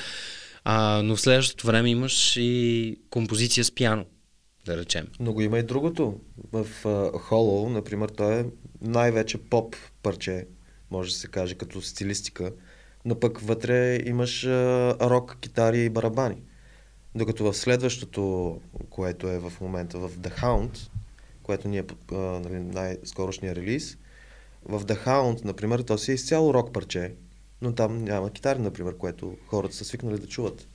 А, 0.64 1.02
но 1.04 1.16
в 1.16 1.22
следващото 1.22 1.68
време 1.68 1.90
имаш 1.90 2.38
и 2.38 3.00
композиция 3.10 3.64
с 3.64 3.72
пиано, 3.72 4.06
да 4.66 4.78
речем. 4.78 5.08
Но 5.20 5.34
го 5.34 5.42
има 5.42 5.60
и 5.60 5.64
другото. 5.64 6.20
В 6.52 6.66
uh, 6.84 7.12
Hollow, 7.30 7.70
например, 7.70 8.10
той 8.10 8.40
е 8.40 8.46
най-вече 8.82 9.38
поп 9.38 9.76
парче, 10.04 10.48
може 10.92 11.12
да 11.12 11.18
се 11.18 11.28
каже, 11.28 11.56
като 11.56 11.82
стилистика. 11.82 12.52
Но 13.06 13.20
пък 13.20 13.40
вътре 13.40 14.02
имаш 14.06 14.46
uh, 14.46 15.10
рок, 15.10 15.38
китари 15.42 15.84
и 15.86 15.90
барабани. 15.90 16.36
Докато 17.18 17.44
в 17.44 17.54
следващото, 17.54 18.56
което 18.90 19.28
е 19.28 19.40
в 19.40 19.54
момента 19.62 20.00
в 20.00 20.10
The 20.10 20.42
Hound, 20.42 20.90
което 21.44 21.68
ни 21.68 21.78
е 21.78 21.84
нали, 22.14 22.60
най-скорошния 22.60 23.56
релиз, 23.56 23.98
в 24.66 24.86
The 24.86 25.06
Hound, 25.06 25.46
например, 25.46 25.80
то 25.80 25.98
си 25.98 26.12
е 26.12 26.14
изцяло 26.14 26.54
рок 26.54 26.74
парче, 26.74 27.14
но 27.62 27.74
там 27.74 28.04
няма 28.04 28.30
китари, 28.30 28.60
например, 28.60 28.98
което 28.98 29.38
хората 29.48 29.76
са 29.76 29.86
свикнали 29.86 30.20
да 30.20 30.28
чуват. 30.28 30.68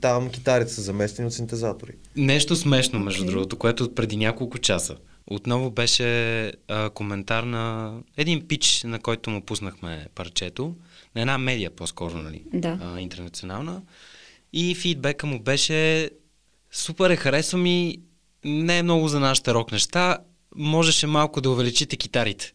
Там 0.00 0.30
китарите 0.30 0.72
са 0.72 0.82
заместени 0.82 1.28
от 1.28 1.34
синтезатори. 1.34 1.92
Нещо 2.16 2.56
смешно, 2.56 2.98
между 2.98 3.24
okay. 3.24 3.30
другото, 3.30 3.56
което 3.58 3.94
преди 3.94 4.16
няколко 4.16 4.58
часа. 4.58 4.96
Отново 5.26 5.70
беше 5.70 6.52
а, 6.68 6.90
коментар 6.90 7.42
на 7.42 7.94
един 8.16 8.48
пич, 8.48 8.82
на 8.82 8.98
който 8.98 9.30
му 9.30 9.40
пуснахме 9.40 10.06
парчето, 10.14 10.74
на 11.14 11.20
една 11.20 11.38
медия 11.38 11.70
по-скоро, 11.70 12.14
нали? 12.14 12.44
Да. 12.52 12.78
А, 12.82 13.00
интернационална. 13.00 13.82
И 14.56 14.74
фидбека 14.74 15.26
му 15.26 15.40
беше 15.40 16.10
супер 16.72 17.10
е, 17.10 17.16
харесва 17.16 17.58
ми, 17.58 17.98
не 18.44 18.78
е 18.78 18.82
много 18.82 19.08
за 19.08 19.20
нашите 19.20 19.54
рок 19.54 19.72
неща, 19.72 20.18
можеше 20.56 21.06
малко 21.06 21.40
да 21.40 21.50
увеличите 21.50 21.96
китарите. 21.96 22.52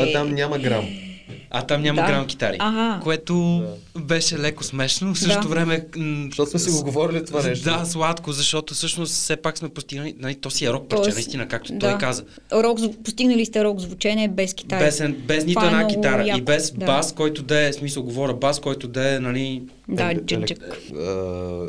А 0.00 0.12
там 0.12 0.34
няма 0.34 0.58
грам. 0.58 1.09
А 1.52 1.62
там 1.62 1.82
няма 1.82 2.02
Да. 2.02 2.08
грам 2.08 2.26
китари. 2.26 2.56
Ага. 2.58 3.00
Което 3.02 3.64
беше 3.98 4.38
леко 4.38 4.64
смешно. 4.64 5.14
В 5.14 5.18
същото 5.18 5.42
Да. 5.42 5.48
време... 5.48 5.86
м, 5.96 6.24
Защото 6.26 6.50
сме 6.50 6.58
си 6.58 6.70
го 6.70 6.82
говорили 6.84 7.24
това 7.24 7.42
нещо. 7.42 7.64
Да, 7.64 7.84
сладко, 7.84 8.32
защото 8.32 8.74
всъщност 8.74 9.12
все 9.12 9.36
пак 9.36 9.58
сме 9.58 9.68
постигнали, 9.68 10.14
нали, 10.18 10.34
то 10.34 10.50
си 10.50 10.64
е 10.64 10.72
рок 10.72 10.88
парче, 10.88 11.02
Тоест, 11.02 11.16
наистина, 11.16 11.48
както 11.48 11.72
да. 11.72 11.78
той 11.78 11.98
каза. 11.98 12.24
Рок, 12.52 12.78
постигнали 13.04 13.46
сте 13.46 13.64
рок 13.64 13.80
звучение 13.80 14.28
без 14.28 14.54
китари. 14.54 14.84
Без, 14.84 15.02
без 15.26 15.44
нито 15.44 15.64
е 15.64 15.66
една 15.66 15.86
китара 15.86 16.26
яко, 16.26 16.38
и 16.38 16.42
без 16.42 16.70
да. 16.70 16.86
бас, 16.86 17.12
който 17.12 17.42
да 17.42 17.66
е, 17.68 17.72
смисъл 17.72 18.02
говоря 18.02 18.34
бас, 18.34 18.60
който 18.60 18.88
да 18.88 19.14
е, 19.14 19.20
нали... 19.20 19.62
Да, 19.88 20.02
а, 20.04 20.10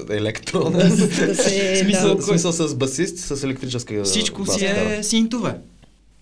електрон. 0.10 0.72
Да, 0.74 0.78
да. 0.78 1.36
Смисъл, 1.78 2.16
да, 2.16 2.38
с 2.52 2.76
басист, 2.76 3.18
с 3.18 3.44
електрическа 3.44 4.04
Всичко 4.04 4.44
бас 4.44 4.56
си 4.56 4.66
е 4.66 5.00
синтове. 5.04 5.56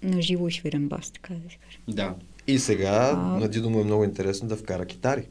на 0.04 0.22
живо 0.22 0.48
и 0.48 0.52
свирен 0.52 0.88
бас, 0.88 1.12
така 1.12 1.34
да 1.34 1.50
се 1.50 1.58
каже. 1.58 1.78
Да. 1.88 2.14
И 2.50 2.60
сега 2.60 3.12
А. 3.14 3.16
на 3.16 3.48
Дидо 3.48 3.70
му 3.70 3.82
е 3.82 3.84
много 3.84 4.04
интересно 4.04 4.48
да 4.48 4.56
вкара 4.56 4.86
китари 4.86 5.28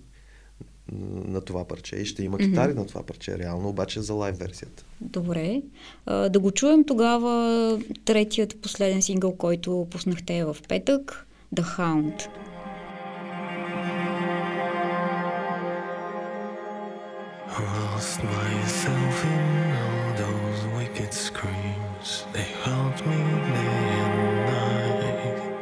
на 0.92 1.40
това 1.40 1.64
парче. 1.64 1.96
И 1.96 2.04
ще 2.04 2.24
има 2.24 2.38
китари 2.38 2.74
на 2.74 2.86
това 2.86 3.02
парче, 3.02 3.38
реално, 3.38 3.68
обаче 3.68 4.00
за 4.00 4.14
лайв 4.14 4.38
версията. 4.38 4.84
Добре. 5.00 5.62
А, 6.06 6.28
да 6.28 6.40
го 6.40 6.50
чуем 6.50 6.84
тогава 6.84 7.80
третият 8.04 8.60
последен 8.60 9.02
сингъл, 9.02 9.32
който 9.32 9.86
пуснахте 9.90 10.44
в 10.44 10.56
петък. 10.68 11.26
The 11.56 11.64
Hound. 11.78 12.28
Lost 17.58 18.18
myself 18.36 19.16
in 19.34 19.42
all 19.84 20.08
those 20.24 20.60
wicked 20.78 21.12
screams. 21.26 22.08
They 22.34 22.48
haunt 22.64 22.98
me 23.08 23.20
day 23.54 23.86
and 24.04 24.16
night. 24.52 25.57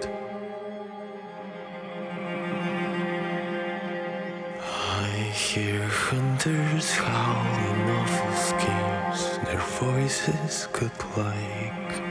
Hunters 6.09 6.93
howling 6.93 7.91
awful 7.91 8.33
schemes. 8.49 9.39
Their 9.45 9.59
voices 9.59 10.69
cut 10.73 10.97
like 11.19 12.06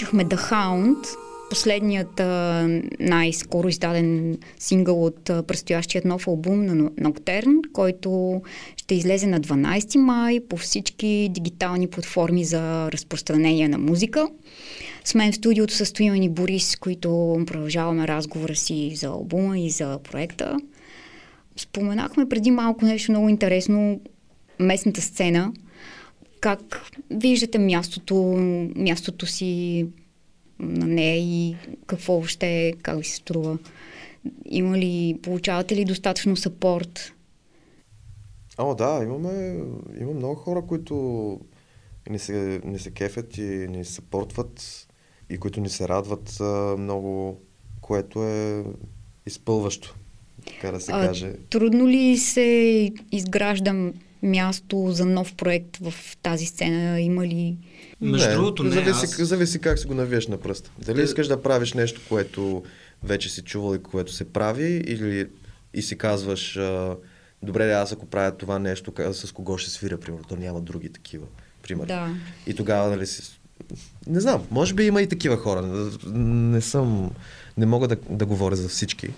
Слушахме 0.00 0.24
The 0.24 0.50
Hound, 0.50 1.06
последният 1.50 2.20
най-скоро 3.00 3.68
издаден 3.68 4.38
сингъл 4.58 5.04
от 5.04 5.24
предстоящият 5.24 6.04
нов 6.04 6.28
албум 6.28 6.64
на 6.64 6.74
Nocturne, 6.90 7.72
който 7.72 8.42
ще 8.76 8.94
излезе 8.94 9.26
на 9.26 9.40
12 9.40 9.98
май 9.98 10.40
по 10.48 10.56
всички 10.56 11.28
дигитални 11.30 11.86
платформи 11.86 12.44
за 12.44 12.92
разпространение 12.92 13.68
на 13.68 13.78
музика. 13.78 14.28
С 15.04 15.14
мен 15.14 15.32
в 15.32 15.36
студиото 15.36 15.74
са 15.74 15.86
Стоян 15.86 16.22
и 16.22 16.28
Борис, 16.28 16.70
с 16.70 16.76
които 16.76 17.40
продължаваме 17.46 18.08
разговора 18.08 18.54
си 18.54 18.92
за 18.94 19.06
албума 19.06 19.58
и 19.58 19.70
за 19.70 19.98
проекта. 20.10 20.56
Споменахме 21.56 22.28
преди 22.28 22.50
малко 22.50 22.84
нещо 22.84 23.12
много 23.12 23.28
интересно, 23.28 24.00
местната 24.58 25.00
сцена. 25.00 25.52
Как 26.40 26.90
виждате 27.10 27.58
мястото, 27.58 28.14
мястото 28.76 29.26
си 29.26 29.86
на 30.58 30.86
нея 30.86 31.16
и 31.18 31.56
какво 31.86 32.12
въобще 32.12 32.72
как 32.82 32.98
ви 32.98 33.04
се 33.04 33.16
струва? 33.16 33.58
Има 34.44 34.78
ли, 34.78 35.18
получавате 35.22 35.76
ли 35.76 35.84
достатъчно 35.84 36.36
сапорт? 36.36 37.12
О, 38.58 38.74
да, 38.74 39.00
имаме, 39.02 39.64
има 40.00 40.12
много 40.12 40.34
хора, 40.34 40.62
които 40.62 40.94
ни 42.10 42.18
се, 42.18 42.60
ни 42.64 42.78
се 42.78 42.90
кефят 42.90 43.36
и 43.38 43.42
ни 43.42 43.84
съпортват 43.84 44.86
и 45.30 45.38
които 45.38 45.60
ни 45.60 45.68
се 45.68 45.88
радват 45.88 46.40
а, 46.40 46.76
много, 46.78 47.40
което 47.80 48.24
е 48.24 48.64
изпълващо, 49.26 49.94
така 50.46 50.70
да 50.70 50.80
се 50.80 50.92
А, 50.94 51.06
каже. 51.06 51.32
Трудно 51.50 51.88
ли 51.88 52.18
се 52.18 52.90
изгражда 53.12 53.92
място 54.22 54.86
за 54.90 55.06
нов 55.06 55.34
проект 55.34 55.76
в 55.76 55.94
тази 56.22 56.46
сцена? 56.46 57.00
Има 57.00 57.26
ли... 57.26 57.56
Между 58.00 58.30
другото, 58.30 58.62
не, 58.62 58.70
зависи, 58.70 59.04
аз- 59.04 59.22
зависи 59.22 59.58
как 59.58 59.78
си 59.78 59.86
го 59.86 59.94
навиеш 59.94 60.26
на 60.26 60.36
пръста. 60.36 60.70
Дали 60.78 61.00
Е, 61.00 61.04
искаш 61.04 61.28
да 61.28 61.42
правиш 61.42 61.72
нещо, 61.72 62.00
което 62.08 62.62
вече 63.04 63.28
си 63.28 63.42
чувал 63.42 63.74
и 63.74 63.82
което 63.82 64.12
се 64.12 64.32
прави, 64.32 64.84
или 64.86 65.26
и 65.74 65.82
си 65.82 65.98
казваш, 65.98 66.58
добре, 67.42 67.72
аз 67.72 67.92
ако 67.92 68.06
правя 68.06 68.36
това 68.36 68.58
нещо, 68.58 68.92
с 69.12 69.32
кого 69.32 69.58
ще 69.58 69.70
свиря, 69.70 70.00
примерно, 70.00 70.24
то 70.28 70.36
няма 70.36 70.60
други 70.60 70.92
такива, 70.92 71.26
примерно. 71.62 71.86
Да. 71.86 72.14
И 72.46 72.54
тогава, 72.54 72.90
нали 72.90 73.06
си... 73.06 73.40
Не 74.06 74.20
знам, 74.20 74.46
може 74.50 74.74
би 74.74 74.86
има 74.86 75.02
и 75.02 75.08
такива 75.08 75.36
хора. 75.36 75.62
Не 76.14 76.60
съм... 76.60 77.10
Не 77.56 77.66
мога 77.66 77.88
да, 77.88 77.96
да 78.10 78.26
говоря 78.26 78.56
за 78.56 78.68
всички. 78.68 79.08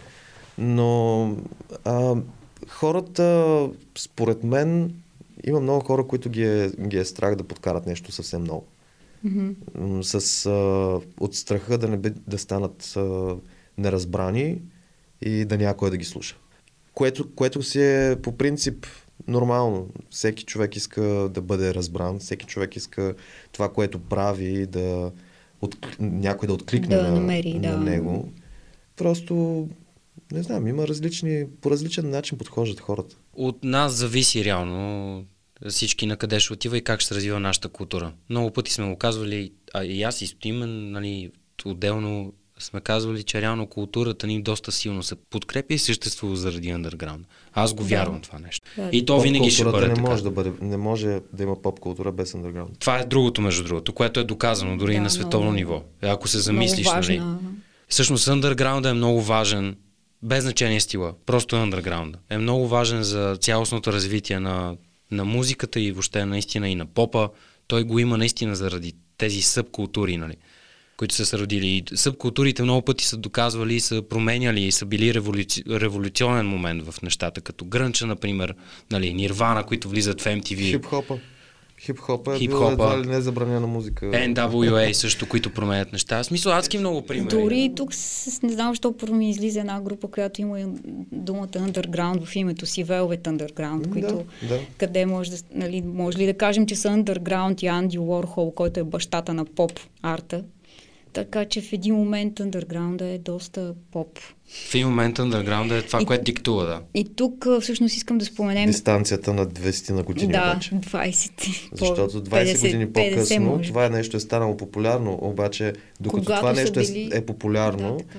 Но 0.59 1.22
а, 1.84 2.14
хората, 2.68 3.68
според 3.98 4.44
мен, 4.44 4.94
има 5.46 5.60
много 5.60 5.84
хора, 5.84 6.06
които 6.06 6.30
ги 6.30 6.44
е, 6.44 6.70
ги 6.86 6.98
е 6.98 7.04
страх 7.04 7.34
да 7.34 7.44
подкарат 7.44 7.86
нещо 7.86 8.12
съвсем 8.12 8.44
ново. 8.44 8.64
Мгм. 9.24 9.50
М, 9.78 10.04
С, 10.04 10.46
а, 10.46 10.50
от 11.20 11.34
страха 11.34 11.78
да 11.78 11.88
не 11.88 11.96
би, 11.96 12.10
да 12.10 12.38
станат 12.38 12.92
а, 12.96 13.36
неразбрани 13.78 14.58
и 15.22 15.44
да 15.44 15.58
някой 15.58 15.90
да 15.90 15.96
ги 15.96 16.04
слуша. 16.04 16.36
Което, 16.94 17.34
което 17.34 17.62
си 17.62 17.82
е 17.82 18.16
по 18.22 18.36
принцип 18.36 18.86
нормално. 19.28 19.88
Всеки 20.10 20.44
човек 20.44 20.76
иска 20.76 21.02
да 21.34 21.40
бъде 21.40 21.74
разбран, 21.74 22.18
всеки 22.18 22.46
човек 22.46 22.76
иска 22.76 23.14
това, 23.52 23.72
което 23.72 23.98
прави, 23.98 24.66
да 24.66 25.12
от, 25.60 25.96
някой 26.00 26.46
да 26.46 26.52
откликне 26.54 26.96
Да 26.96 27.02
на, 27.02 27.10
намери, 27.10 27.54
на 27.54 27.70
да. 27.70 27.76
него. 27.78 28.32
Просто, 28.96 29.66
не 30.32 30.42
знам, 30.42 30.66
има 30.66 30.88
различни, 30.88 31.44
по 31.60 31.70
различен 31.70 32.10
начин 32.10 32.38
подхождат 32.38 32.80
хората. 32.80 33.16
От 33.34 33.64
нас 33.64 33.92
зависи 33.92 34.44
реално 34.44 35.24
всички 35.68 36.06
на 36.06 36.16
къде 36.16 36.40
ще 36.40 36.52
отива 36.52 36.78
и 36.78 36.84
как 36.84 37.00
ще 37.00 37.08
се 37.08 37.14
развива 37.14 37.40
нашата 37.40 37.68
култура. 37.68 38.12
Много 38.30 38.50
пъти 38.50 38.72
сме 38.72 38.88
го 38.88 38.96
казвали, 38.96 39.52
а 39.74 39.84
и 39.84 40.02
аз 40.02 40.22
и 40.22 40.26
Стоимен, 40.26 40.90
нали, 40.90 41.30
отделно 41.64 42.32
сме 42.58 42.80
казвали, 42.80 43.22
че 43.22 43.40
реално 43.42 43.66
културата 43.66 44.26
ни 44.26 44.42
доста 44.42 44.72
силно 44.72 45.02
се 45.02 45.14
подкрепя 45.14 45.74
и 45.74 45.78
съществува 45.78 46.36
заради 46.36 46.70
андерграунд. 46.70 47.26
Аз 47.52 47.74
го 47.74 47.82
Да. 47.82 47.88
вярвам 47.88 48.20
това 48.20 48.38
нещо. 48.38 48.66
Да. 48.76 48.88
И 48.92 49.04
то 49.04 49.20
винаги 49.20 49.50
ще 49.50 49.64
бъде 49.64 49.88
не 49.88 49.94
така. 49.94 50.10
може 50.10 50.22
да 50.22 50.30
бъде, 50.30 50.52
не 50.60 50.76
може 50.76 51.20
да 51.32 51.42
има 51.42 51.62
поп 51.62 51.80
култура 51.80 52.12
без 52.12 52.34
андерграунд. 52.34 52.78
Това 52.78 52.98
е 52.98 53.04
другото, 53.04 53.40
между 53.40 53.64
другото, 53.64 53.92
което 53.92 54.20
е 54.20 54.24
доказано 54.24 54.76
дори 54.76 54.92
Да, 54.92 54.96
и 54.96 55.00
на 55.00 55.10
световно 55.10 55.40
много- 55.52 55.56
ниво. 55.56 55.82
Ако 56.02 56.28
се 56.28 56.38
замислиш, 56.38 56.86
нали. 56.86 57.22
Всъщност 57.88 58.28
underground 58.28 58.90
е 58.90 58.92
много 58.92 59.22
важен, 59.22 59.76
без 60.22 60.42
значение 60.42 60.80
стила, 60.80 61.14
просто 61.26 61.56
underground. 61.56 62.14
Е 62.30 62.38
много 62.38 62.68
важен 62.68 63.02
за 63.02 63.36
цялостното 63.40 63.92
развитие 63.92 64.40
на, 64.40 64.76
на 65.10 65.24
музиката 65.24 65.80
и 65.80 65.92
въобще 65.92 66.24
наистина 66.24 66.68
и 66.68 66.74
на 66.74 66.86
попа. 66.86 67.28
Той 67.66 67.84
го 67.84 67.98
има 67.98 68.18
наистина 68.18 68.56
заради 68.56 68.92
тези 69.18 69.42
събкултури, 69.42 70.16
нали, 70.16 70.36
които 70.96 71.14
са 71.14 71.26
се 71.26 71.38
родили. 71.38 71.66
И 71.66 71.84
събкултурите 71.94 72.62
много 72.62 72.82
пъти 72.82 73.04
са 73.04 73.16
доказвали 73.16 73.74
и 73.74 73.80
са 73.80 74.02
променяли 74.02 74.60
и 74.60 74.72
са 74.72 74.86
били 74.86 75.14
революци... 75.14 75.62
революционен 75.70 76.46
момент 76.46 76.90
в 76.90 77.02
нещата, 77.02 77.40
като 77.40 77.64
Грънча, 77.64 78.06
например, 78.06 78.54
нали, 78.90 79.14
Нирвана, 79.14 79.66
които 79.66 79.88
влизат 79.88 80.20
в 80.20 80.24
MTV. 80.24 80.70
Хип-хопа. 80.70 81.18
Хип-хопа 81.84 82.34
е 82.34 82.38
Хип-хопа. 82.38 82.76
била 82.76 82.92
едва 82.92 83.02
ли 83.02 83.06
не 83.06 83.20
забранена 83.20 83.66
музика. 83.66 84.06
NWA 84.06 84.92
също, 84.92 85.28
които 85.28 85.50
променят 85.50 85.92
неща. 85.92 86.22
В 86.22 86.24
смисъл, 86.24 86.52
адски 86.52 86.78
много 86.78 87.06
примери. 87.06 87.28
Дори 87.28 87.60
и 87.60 87.74
тук 87.74 87.94
с, 87.94 88.42
не 88.42 88.52
знам, 88.52 88.70
защо 88.70 88.96
първо 88.96 89.14
ми 89.14 89.30
излиза 89.30 89.60
една 89.60 89.80
група, 89.80 90.08
която 90.08 90.40
има 90.40 90.58
думата 91.12 91.48
underground 91.48 92.24
в 92.24 92.36
името 92.36 92.66
си, 92.66 92.84
Velvet 92.84 93.22
Underground, 93.22 93.92
които 93.92 94.24
да, 94.42 94.48
да. 94.48 94.60
къде 94.78 95.06
може 95.06 95.30
да, 95.30 95.36
нали, 95.54 95.82
може 95.82 96.18
ли 96.18 96.26
да 96.26 96.34
кажем, 96.34 96.66
че 96.66 96.76
са 96.76 96.88
underground 96.88 97.62
и 97.62 97.66
Анди 97.66 97.98
Уорхол, 97.98 98.50
който 98.50 98.80
е 98.80 98.84
бащата 98.84 99.34
на 99.34 99.44
поп 99.44 99.72
арта. 100.02 100.44
Така 101.12 101.44
че 101.44 101.60
в 101.60 101.72
един 101.72 101.94
момент 101.94 102.34
underground 102.34 103.00
е 103.04 103.18
доста 103.18 103.74
поп. 103.90 104.18
В 104.46 104.74
един 104.74 104.88
момент 104.88 105.18
underground 105.18 105.78
е 105.78 105.82
това, 105.82 106.02
И- 106.02 106.06
което 106.06 106.24
диктува, 106.24 106.64
да. 106.64 106.82
И 106.94 107.04
тук 107.06 107.46
всъщност 107.60 107.96
искам 107.96 108.18
да 108.18 108.24
споменем... 108.24 108.66
Дистанцията 108.66 109.34
на 109.34 109.46
20 109.46 109.90
на 109.90 110.02
години 110.02 110.32
да, 110.32 110.50
обаче. 110.50 110.70
20. 110.70 111.68
Защото 111.72 112.24
20 112.24 112.54
50, 112.54 112.60
години 112.60 112.86
50 112.86 112.92
по-късно 112.92 113.40
може 113.40 113.60
би. 113.60 113.68
това 113.68 113.88
нещо 113.88 114.16
е 114.16 114.20
станало 114.20 114.56
популярно, 114.56 115.18
обаче 115.22 115.72
докато 116.00 116.24
Когато 116.24 116.40
това 116.40 116.52
нещо 116.52 116.80
е, 116.80 116.82
били- 116.82 117.10
е 117.12 117.26
популярно, 117.26 117.92
Да, 117.92 118.04
така. 118.04 118.18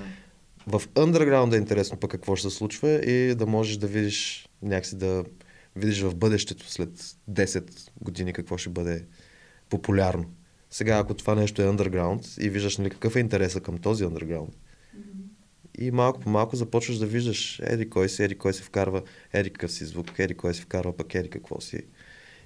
в 0.68 0.82
underground 0.88 1.54
е 1.54 1.58
интересно 1.58 1.96
пък 1.96 2.10
какво 2.10 2.36
ще 2.36 2.50
се 2.50 2.56
случва 2.56 2.90
и 2.90 3.34
да 3.34 3.46
можеш 3.46 3.76
да 3.76 3.86
видиш 3.86 4.48
някакси 4.62 4.96
да 4.96 5.24
видиш 5.76 6.00
в 6.00 6.14
бъдещето 6.14 6.70
след 6.70 6.90
10 7.30 7.64
години 8.00 8.32
какво 8.32 8.56
ще 8.58 8.70
бъде 8.70 9.04
популярно. 9.70 10.24
Сега, 10.74 10.98
ако 10.98 11.14
това 11.14 11.34
нещо 11.34 11.62
е 11.62 11.64
underground 11.64 12.42
и 12.42 12.48
виждаш 12.48 12.78
нали, 12.78 12.90
какъв 12.90 13.16
е 13.16 13.20
интереса 13.20 13.60
към 13.60 13.78
този 13.78 14.04
underground, 14.04 14.48
и 15.78 15.90
малко 15.90 16.20
по 16.20 16.30
малко 16.30 16.56
започваш 16.56 16.98
да 16.98 17.06
виждаш 17.06 17.60
еди 17.62 17.90
кой 17.90 18.08
си, 18.08 18.22
еди 18.22 18.34
кой 18.34 18.52
се 18.52 18.62
вкарва, 18.62 19.02
еди 19.32 19.50
какъв 19.50 19.72
си 19.72 19.84
звук, 19.84 20.18
еди 20.18 20.34
кой 20.34 20.54
се 20.54 20.62
вкарва 20.62 20.96
пък 20.96 21.14
еди 21.14 21.30
какво 21.30 21.60
си. 21.60 21.80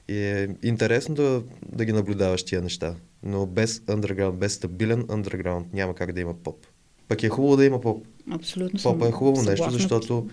И 0.09 0.17
е 0.17 0.49
интересно 0.63 1.15
да, 1.15 1.43
да 1.73 1.85
ги 1.85 1.93
наблюдаваш 1.93 2.45
тия 2.45 2.63
неща. 2.63 2.95
Но 3.23 3.47
без 3.47 3.79
underground, 3.79 4.33
без 4.33 4.55
стабилен 4.55 5.03
underground 5.03 5.65
няма 5.73 5.95
как 5.95 6.13
да 6.13 6.21
има 6.21 6.35
поп. 6.35 6.67
Пък 7.09 7.23
е 7.23 7.29
хубаво 7.29 7.57
да 7.57 7.65
има 7.65 7.81
поп. 7.81 8.07
Абсолютно 8.31 8.81
Попа 8.83 9.09
е 9.09 9.13
хубаво 9.13 9.43
нещо, 9.43 9.71
защото 9.71 10.29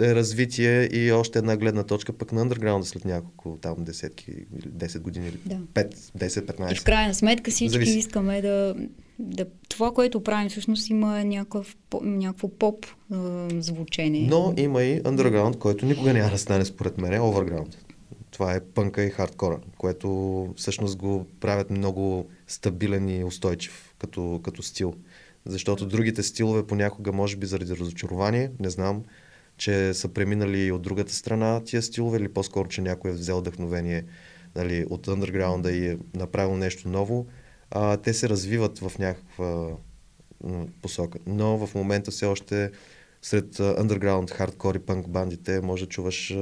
развитие 0.00 0.88
и 0.92 1.12
още 1.12 1.38
една 1.38 1.56
гледна 1.56 1.82
точка 1.82 2.12
пък 2.12 2.32
на 2.32 2.46
underground 2.46 2.82
след 2.82 3.04
няколко 3.04 3.58
там 3.62 3.74
десетки, 3.78 4.30
или 4.30 4.68
10 4.68 5.00
години 5.00 5.28
или 5.28 5.38
Да. 5.46 5.54
5, 5.54 5.94
10, 5.94 6.28
15. 6.28 6.72
И 6.72 6.74
в 6.74 6.84
крайна 6.84 7.14
сметка 7.14 7.50
всички 7.50 7.72
Зависи. 7.72 7.98
искаме 7.98 8.42
да, 8.42 8.74
да... 9.18 9.46
Това, 9.68 9.92
което 9.92 10.22
правим, 10.22 10.48
всъщност 10.48 10.90
има 10.90 11.24
някакъв, 11.24 11.76
някакво 12.02 12.48
поп 12.48 12.86
а, 13.12 13.48
звучение. 13.60 14.28
Но 14.30 14.54
има 14.56 14.82
и 14.82 15.02
underground, 15.02 15.58
който 15.58 15.86
никога 15.86 16.12
няма 16.12 16.30
да 16.30 16.38
стане 16.38 16.64
според 16.64 16.98
мен, 16.98 17.12
е 17.12 17.18
overground. 17.18 17.74
Това 18.30 18.54
е 18.54 18.60
пънка 18.60 19.02
и 19.02 19.10
хардкора, 19.10 19.58
което 19.78 20.48
всъщност 20.56 20.96
го 20.96 21.26
правят 21.40 21.70
много 21.70 22.26
стабилен 22.46 23.08
и 23.08 23.24
устойчив 23.24 23.94
като, 23.98 24.40
като 24.44 24.62
стил. 24.62 24.94
Защото 25.46 25.86
другите 25.86 26.22
стилове 26.22 26.66
понякога, 26.66 27.12
може 27.12 27.36
би 27.36 27.46
заради 27.46 27.76
разочарование, 27.76 28.50
не 28.60 28.70
знам, 28.70 29.02
че 29.56 29.94
са 29.94 30.08
преминали 30.08 30.72
от 30.72 30.82
другата 30.82 31.14
страна 31.14 31.64
тия 31.64 31.82
стилове 31.82 32.18
или 32.18 32.28
по-скоро, 32.28 32.68
че 32.68 32.80
някой 32.80 33.10
е 33.10 33.14
взел 33.14 33.38
вдъхновение 33.38 34.04
нали, 34.54 34.86
от 34.90 35.06
underground 35.06 35.70
и 35.70 35.86
е 35.86 35.98
направил 36.14 36.56
нещо 36.56 36.88
ново, 36.88 37.26
а, 37.70 37.96
те 37.96 38.14
се 38.14 38.28
развиват 38.28 38.78
в 38.78 38.98
някаква 38.98 39.76
посока. 40.82 41.18
Но 41.26 41.66
в 41.66 41.74
момента 41.74 42.10
все 42.10 42.26
още 42.26 42.70
сред 43.22 43.54
underground, 43.56 44.30
хардкор 44.30 44.74
и 44.74 44.78
пънк 44.78 45.08
бандите 45.08 45.60
може 45.60 45.84
да 45.84 45.88
чуваш 45.88 46.36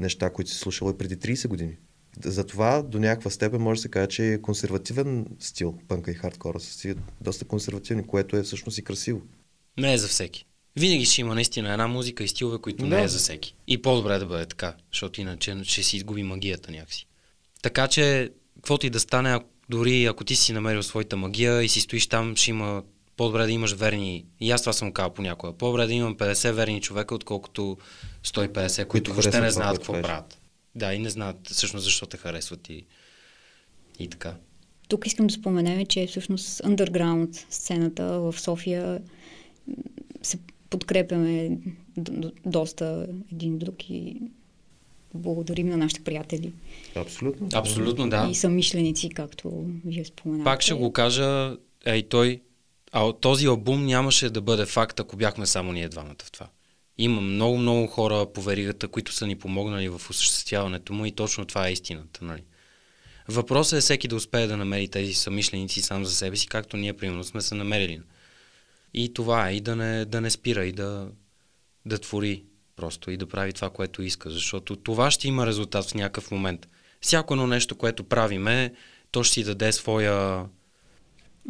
неща, 0.00 0.30
които 0.30 0.50
си 0.50 0.58
слушал 0.58 0.90
и 0.90 0.98
преди 0.98 1.16
30 1.16 1.48
години. 1.48 1.76
Затова 2.24 2.82
до 2.82 2.98
някаква 2.98 3.30
степен 3.30 3.60
може 3.60 3.78
да 3.78 3.82
се 3.82 3.88
каже, 3.88 4.06
че 4.08 4.32
е 4.32 4.42
консервативен 4.42 5.26
стил 5.38 5.78
пънка 5.88 6.10
и 6.10 6.14
хардкора 6.14 6.60
са 6.60 6.72
си 6.72 6.94
доста 7.20 7.44
консервативни, 7.44 8.06
което 8.06 8.36
е 8.36 8.42
всъщност 8.42 8.78
и 8.78 8.84
красиво. 8.84 9.22
Не 9.78 9.94
е 9.94 9.98
за 9.98 10.08
всеки. 10.08 10.46
Винаги 10.76 11.04
ще 11.04 11.20
има 11.20 11.34
наистина 11.34 11.72
една 11.72 11.88
музика 11.88 12.24
и 12.24 12.28
стилове, 12.28 12.58
които 12.58 12.84
Да. 12.84 12.96
не 12.96 13.02
е 13.02 13.08
за 13.08 13.18
всеки. 13.18 13.54
И 13.66 13.82
по-добре 13.82 14.18
да 14.18 14.26
бъде 14.26 14.46
така, 14.46 14.74
защото 14.92 15.20
иначе 15.20 15.56
ще 15.64 15.82
си 15.82 15.96
изгуби 15.96 16.22
магията 16.22 16.72
някакси. 16.72 17.06
Така 17.62 17.88
че, 17.88 18.30
каквото 18.54 18.86
и 18.86 18.90
да 18.90 19.00
стане, 19.00 19.38
Дори 19.70 20.04
ако 20.04 20.24
ти 20.24 20.36
си 20.36 20.52
намерил 20.52 20.82
своята 20.82 21.16
магия 21.16 21.62
и 21.62 21.68
си 21.68 21.80
стоиш 21.80 22.06
там, 22.06 22.36
ще 22.36 22.50
има 22.50 22.82
по-добре 23.16 23.46
да 23.46 23.52
имаш 23.52 23.72
верни, 23.72 24.24
и 24.40 24.50
аз 24.50 24.62
това 24.62 24.72
съм 24.72 24.92
казал 24.92 25.14
понякога, 25.14 25.52
по-добре 25.52 25.86
да 25.86 25.92
имам 25.92 26.16
50 26.16 26.52
верни 26.52 26.80
човека, 26.80 27.14
отколкото 27.14 27.78
150, 28.24 28.86
които 28.86 29.12
въобще 29.12 29.40
не 29.40 29.50
знаят 29.50 29.78
какво 29.78 29.92
правят. 29.92 30.38
Да, 30.74 30.94
и 30.94 30.98
не 30.98 31.10
знаят 31.10 31.48
всъщност 31.48 31.84
защо 31.84 32.06
те 32.06 32.16
харесват 32.16 32.68
и, 32.68 32.86
и 33.98 34.08
така. 34.08 34.34
Тук 34.88 35.06
искам 35.06 35.26
да 35.26 35.34
споменем, 35.34 35.86
че 35.86 36.06
всъщност 36.06 36.62
underground 36.62 37.44
сцената 37.50 38.04
в 38.20 38.34
София 38.40 39.00
се 40.22 40.38
подкрепяме 40.70 41.58
д- 41.96 42.12
д- 42.12 42.32
доста 42.46 43.06
един 43.32 43.58
друг 43.58 43.90
и 43.90 44.16
благодарим 45.14 45.68
на 45.68 45.76
нашите 45.76 46.00
приятели 46.00 46.52
Абсолютно. 46.96 47.48
Абсолютно 47.54 48.08
да. 48.08 48.28
и 48.30 48.34
съмишленици, 48.34 49.08
както 49.08 49.64
вие 49.84 50.04
споменахте. 50.04 50.44
Пак 50.44 50.62
ще 50.62 50.74
го 50.74 50.92
кажа, 50.92 51.56
ей 51.84 52.02
той, 52.02 52.40
а 52.92 53.12
този 53.12 53.46
албум 53.46 53.86
нямаше 53.86 54.30
да 54.30 54.40
бъде 54.40 54.66
факт, 54.66 55.00
ако 55.00 55.16
бяхме 55.16 55.46
само 55.46 55.72
ние 55.72 55.88
двамата 55.88 56.24
в 56.24 56.30
това. 56.30 56.46
Има 56.98 57.20
много, 57.20 57.58
много 57.58 57.86
хора 57.86 58.26
по 58.34 58.42
веригата, 58.42 58.88
които 58.88 59.12
са 59.12 59.26
ни 59.26 59.36
помогнали 59.36 59.88
в 59.88 60.00
осъществяването 60.10 60.92
му 60.92 61.06
и 61.06 61.12
точно 61.12 61.44
това 61.44 61.68
е 61.68 61.72
истината. 61.72 62.24
Нали? 62.24 62.42
Въпросът 63.28 63.78
е 63.78 63.80
всеки 63.80 64.08
да 64.08 64.16
успее 64.16 64.46
да 64.46 64.56
намери 64.56 64.88
тези 64.88 65.14
самишленици 65.14 65.82
сам 65.82 66.04
за 66.04 66.14
себе 66.14 66.36
си, 66.36 66.46
както 66.46 66.76
ние 66.76 66.92
примерно 66.92 67.24
сме 67.24 67.40
се 67.40 67.54
намерили. 67.54 68.00
И 68.94 69.14
това 69.14 69.48
е, 69.48 69.54
и 69.54 69.60
да 69.60 69.76
не, 69.76 70.04
да 70.04 70.20
не 70.20 70.30
спира, 70.30 70.64
и 70.64 70.72
да, 70.72 71.08
да 71.86 71.98
твори 71.98 72.44
просто, 72.76 73.10
и 73.10 73.16
да 73.16 73.28
прави 73.28 73.52
това, 73.52 73.70
което 73.70 74.02
иска, 74.02 74.30
защото 74.30 74.76
това 74.76 75.10
ще 75.10 75.28
има 75.28 75.46
резултат 75.46 75.84
в 75.84 75.94
някакъв 75.94 76.30
момент. 76.30 76.68
Всяко 77.00 77.34
едно 77.34 77.46
нещо, 77.46 77.76
което 77.76 78.04
правиме, 78.04 78.74
то 79.10 79.24
ще 79.24 79.34
си 79.34 79.44
даде 79.44 79.72
своя... 79.72 80.46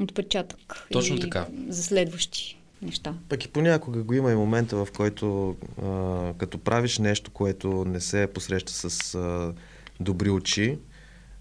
Отпечатък. 0.00 0.86
Точно 0.92 1.16
и 1.16 1.20
така. 1.20 1.46
За 1.68 1.82
следващи 1.82 2.60
неща. 2.82 3.14
Пък 3.28 3.44
и 3.44 3.48
понякога 3.48 4.02
го 4.02 4.14
има 4.14 4.32
и 4.32 4.34
момента, 4.34 4.76
в 4.76 4.88
който 4.96 5.56
а, 5.82 6.32
като 6.38 6.58
правиш 6.58 6.98
нещо, 6.98 7.30
което 7.30 7.84
не 7.84 8.00
се 8.00 8.26
посреща 8.26 8.72
с 8.72 9.14
а, 9.14 9.54
добри 10.00 10.30
очи 10.30 10.78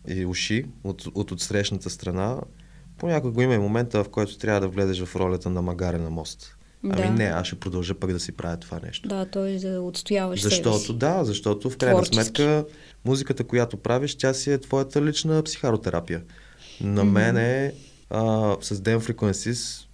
и 0.08 0.26
уши 0.26 0.66
от, 0.84 1.06
от 1.16 1.32
отсрещната 1.32 1.90
страна, 1.90 2.38
понякога 3.00 3.34
го 3.34 3.42
има 3.42 3.54
и 3.54 3.58
момента, 3.58 4.04
в 4.04 4.10
който 4.10 4.38
трябва 4.38 4.62
да 4.62 4.68
влезеш 4.68 5.04
в 5.04 5.16
ролята 5.16 5.50
на 5.50 5.62
магаре 5.62 5.98
на 5.98 6.10
мост. 6.10 6.56
Ами 6.84 6.96
Да. 6.96 7.10
не, 7.10 7.24
аз 7.24 7.48
ще 7.48 7.56
продължа 7.60 7.96
пък 7.96 8.12
да 8.12 8.20
си 8.20 8.32
правя 8.32 8.58
това 8.58 8.80
нещо. 8.86 9.10
Да, 9.10 9.26
той 9.26 9.58
да 9.58 9.82
отстояваш 9.82 10.42
себе 10.42 10.50
Защото, 10.50 10.80
си. 10.80 10.94
да, 10.94 11.24
защото 11.24 11.70
в 11.70 11.78
крайна 11.78 11.96
Творчески. 11.96 12.16
сметка 12.26 12.66
музиката, 13.06 13.44
която 13.44 13.78
правиш, 13.78 14.16
тя 14.16 14.34
си 14.34 14.52
е 14.52 14.58
твоята 14.58 15.06
лична 15.06 15.44
психаротерапия. 15.44 16.22
На 16.82 17.04
мен 17.04 17.38
е 17.38 17.74
а, 18.10 18.56
с 18.62 18.82
Ден 18.82 19.02
Frequencies 19.02 19.86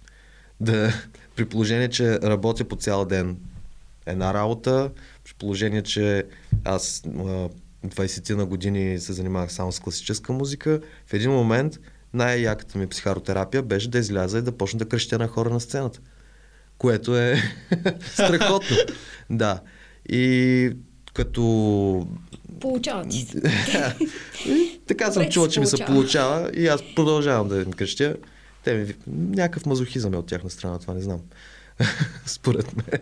да, 0.60 0.92
при 1.36 1.44
положение, 1.44 1.88
че 1.88 2.20
работя 2.20 2.64
по 2.64 2.76
цял 2.76 3.04
ден 3.04 3.36
една 4.06 4.34
работа, 4.34 4.90
при 5.24 5.34
положение, 5.34 5.82
че 5.82 6.24
аз 6.64 7.02
а, 7.06 7.48
20 7.86 8.34
на 8.34 8.46
години 8.46 8.98
се 8.98 9.12
занимавах 9.12 9.52
само 9.52 9.72
с 9.72 9.80
класическа 9.80 10.32
музика, 10.32 10.80
в 11.06 11.14
един 11.14 11.30
момент 11.30 11.78
най-яката 12.16 12.78
ми 12.78 12.86
психотерапия 12.86 13.62
беше 13.62 13.90
да 13.90 13.98
изляза 13.98 14.38
и 14.38 14.42
да 14.42 14.52
почна 14.52 14.78
да 14.78 14.88
крещя 14.88 15.18
на 15.18 15.28
хора 15.28 15.50
на 15.50 15.60
сцената. 15.60 16.00
Което 16.78 17.16
е 17.16 17.42
страхотно. 18.12 18.76
Да. 19.30 19.60
И 20.08 20.72
като 21.14 22.06
Получават 22.60 23.10
ти 23.10 23.20
се. 23.20 23.42
Така 24.86 25.12
съм 25.12 25.28
чувал, 25.28 25.50
че 25.50 25.60
ми 25.60 25.66
се 25.66 25.76
получава. 25.76 25.94
получава 25.94 26.50
и 26.54 26.66
аз 26.66 26.82
продължавам 26.94 27.48
да 27.48 27.56
им 27.62 27.72
крещя. 27.72 28.16
Те 28.64 28.74
ми... 28.74 28.94
Някакъв 29.06 29.66
мазохизъм 29.66 30.14
е 30.14 30.16
от 30.16 30.26
тяхна 30.26 30.50
страна, 30.50 30.78
това 30.78 30.94
не 30.94 31.00
знам. 31.00 31.20
Според 32.26 32.76
мен. 32.76 33.00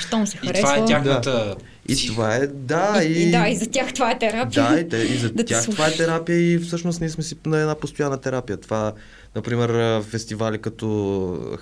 Щом 0.00 0.26
се 0.26 0.38
И 0.42 0.46
харесва. 0.46 0.68
това 0.68 0.76
е 0.76 0.86
тяхната... 0.86 1.56
И 1.90 2.06
това 2.06 2.34
е, 2.34 2.46
да, 2.46 3.00
и, 3.04 3.22
и, 3.22 3.30
да, 3.30 3.48
и 3.48 3.56
за 3.56 3.70
тях 3.70 3.94
това 3.94 4.10
е 4.10 4.18
терапия. 4.18 4.68
Да, 4.70 4.80
и, 4.80 4.88
те, 4.88 4.96
и 4.96 5.16
за 5.18 5.30
Да 5.32 5.44
тях 5.44 5.64
това 5.64 5.86
е 5.86 5.92
терапия 5.92 6.52
и 6.52 6.58
всъщност 6.58 7.00
ние 7.00 7.10
сме 7.10 7.24
си 7.24 7.36
на 7.46 7.58
една 7.60 7.74
постоянна 7.74 8.20
терапия. 8.20 8.56
Това, 8.56 8.92
например, 9.36 10.02
фестивали 10.02 10.58
като 10.58 10.84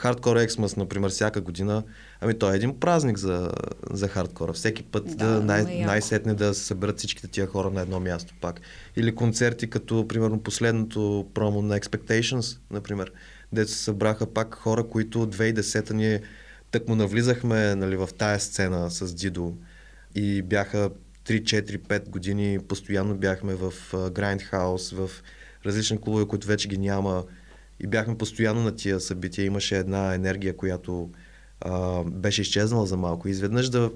Hardcore 0.03 0.49
Xmas, 0.49 0.77
например, 0.77 1.11
всяка 1.11 1.41
година, 1.41 1.83
ами 2.21 2.39
той 2.39 2.53
е 2.53 2.57
един 2.57 2.81
празник 2.81 3.19
за, 3.19 3.51
за 3.91 4.09
хардкора. 4.09 4.53
Всеки 4.53 4.83
път 4.83 5.17
Да, 5.17 5.27
да, 5.27 5.41
най- 5.41 5.65
най-сетне 5.85 6.35
да 6.35 6.55
се 6.55 6.65
съберат 6.65 6.99
всичките 6.99 7.29
тия 7.29 7.47
хора 7.47 7.71
на 7.71 7.81
едно 7.81 8.01
място 8.01 8.35
пак. 8.41 8.61
Или 8.97 9.15
концерти 9.15 9.71
като, 9.71 10.09
примерно, 10.09 10.43
последното 10.43 11.27
промо 11.35 11.63
на 11.63 11.81
Expectations, 11.81 12.59
например, 12.71 13.13
дето 13.53 13.71
се 13.71 13.79
събраха 13.79 14.27
пак 14.27 14.55
хора, 14.55 14.85
които 14.85 15.27
2010-та 15.27 15.95
ние 15.95 16.21
тък 16.79 16.89
му 16.89 16.95
навлизахме 16.95 17.75
нали, 17.75 17.97
в 17.97 18.09
тая 18.19 18.41
сцена 18.41 18.91
с 18.91 19.15
Дидо 19.15 19.57
и 20.15 20.43
бяха 20.43 20.91
3-4-5 21.27 22.09
години, 22.09 22.59
постоянно 22.69 23.15
бяхме 23.15 23.55
в 23.55 23.73
Grindhouse, 23.93 24.95
в 24.95 25.23
различни 25.67 26.01
клубове, 26.01 26.27
които 26.27 26.47
вече 26.47 26.69
ги 26.69 26.79
няма 26.79 27.25
и 27.81 27.87
бяхме 27.87 28.19
постоянно 28.19 28.63
на 28.63 28.77
тия 28.77 29.01
събития. 29.01 29.45
Имаше 29.45 29.79
една 29.79 30.15
енергия, 30.15 30.57
която 30.57 31.11
а, 31.61 32.05
беше 32.05 32.43
изчезнала 32.43 32.87
за 32.87 32.97
малко. 32.97 33.29
И 33.29 33.31
изведнъж 33.31 33.69
да, 33.69 33.91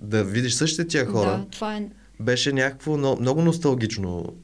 да 0.00 0.24
видиш 0.24 0.54
същите 0.54 0.86
тия 0.86 1.06
хора, 1.06 1.30
Да, 1.30 1.46
това 1.50 1.76
е 1.76 1.88
беше 2.20 2.52
някакво 2.52 2.96
но, 2.96 3.16
много 3.20 3.42
носталгично 3.42 4.36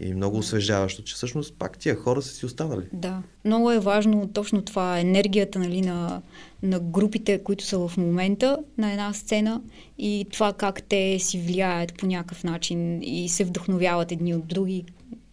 и 0.00 0.14
много 0.14 0.38
освежаващо, 0.38 1.02
че 1.02 1.14
всъщност 1.14 1.54
пак 1.54 1.78
тия 1.78 1.96
хора 1.96 2.22
са 2.22 2.34
си 2.34 2.46
останали. 2.46 2.84
Да, 2.92 3.22
много 3.44 3.70
е 3.70 3.78
важно 3.78 4.28
точно 4.28 4.62
това, 4.62 4.98
енергията 4.98 5.58
нали, 5.58 5.80
на, 5.80 6.22
на 6.62 6.80
групите, 6.80 7.42
които 7.42 7.64
са 7.64 7.78
в 7.78 7.96
момента 7.96 8.58
на 8.78 8.90
една 8.92 9.12
сцена 9.12 9.60
и 9.98 10.26
това 10.32 10.52
как 10.52 10.82
те 10.82 11.18
си 11.18 11.38
влияят 11.38 11.94
по 11.94 12.06
някакъв 12.06 12.44
начин 12.44 13.02
и 13.02 13.28
се 13.28 13.44
вдъхновяват 13.44 14.12
едни 14.12 14.34
от 14.34 14.46
други, 14.46 14.84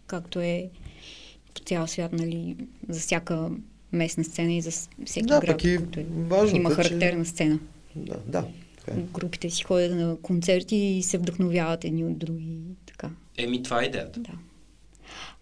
както 0.06 0.40
е 0.40 0.68
по 1.54 1.60
цял 1.60 1.86
свят, 1.86 2.12
нали, 2.12 2.56
за 2.88 3.00
всяка 3.00 3.50
местна 3.92 4.24
сцена 4.24 4.52
и 4.52 4.60
за 4.60 4.70
всеки 5.06 5.26
Да, 5.26 5.40
град, 5.40 5.64
и 5.64 5.76
който 5.76 6.00
е, 6.00 6.06
важното 6.18 6.56
има 6.56 6.68
е, 6.68 6.72
че- 6.72 6.82
характерна 6.82 7.24
сцена. 7.24 7.58
Да, 7.96 8.16
да. 8.26 8.44
Така 8.78 8.98
е. 8.98 9.02
Групите 9.02 9.50
си 9.50 9.62
ходят 9.64 9.96
на 9.96 10.16
концерти 10.16 10.76
и 10.76 11.02
се 11.02 11.18
вдъхновяват 11.18 11.84
едни 11.84 12.04
от 12.04 12.18
други. 12.18 12.44
и 12.44 12.58
Така. 12.86 13.10
Еми, 13.36 13.62
това 13.62 13.82
е 13.82 13.86
идеята. 13.86 14.20
Да. 14.20 14.32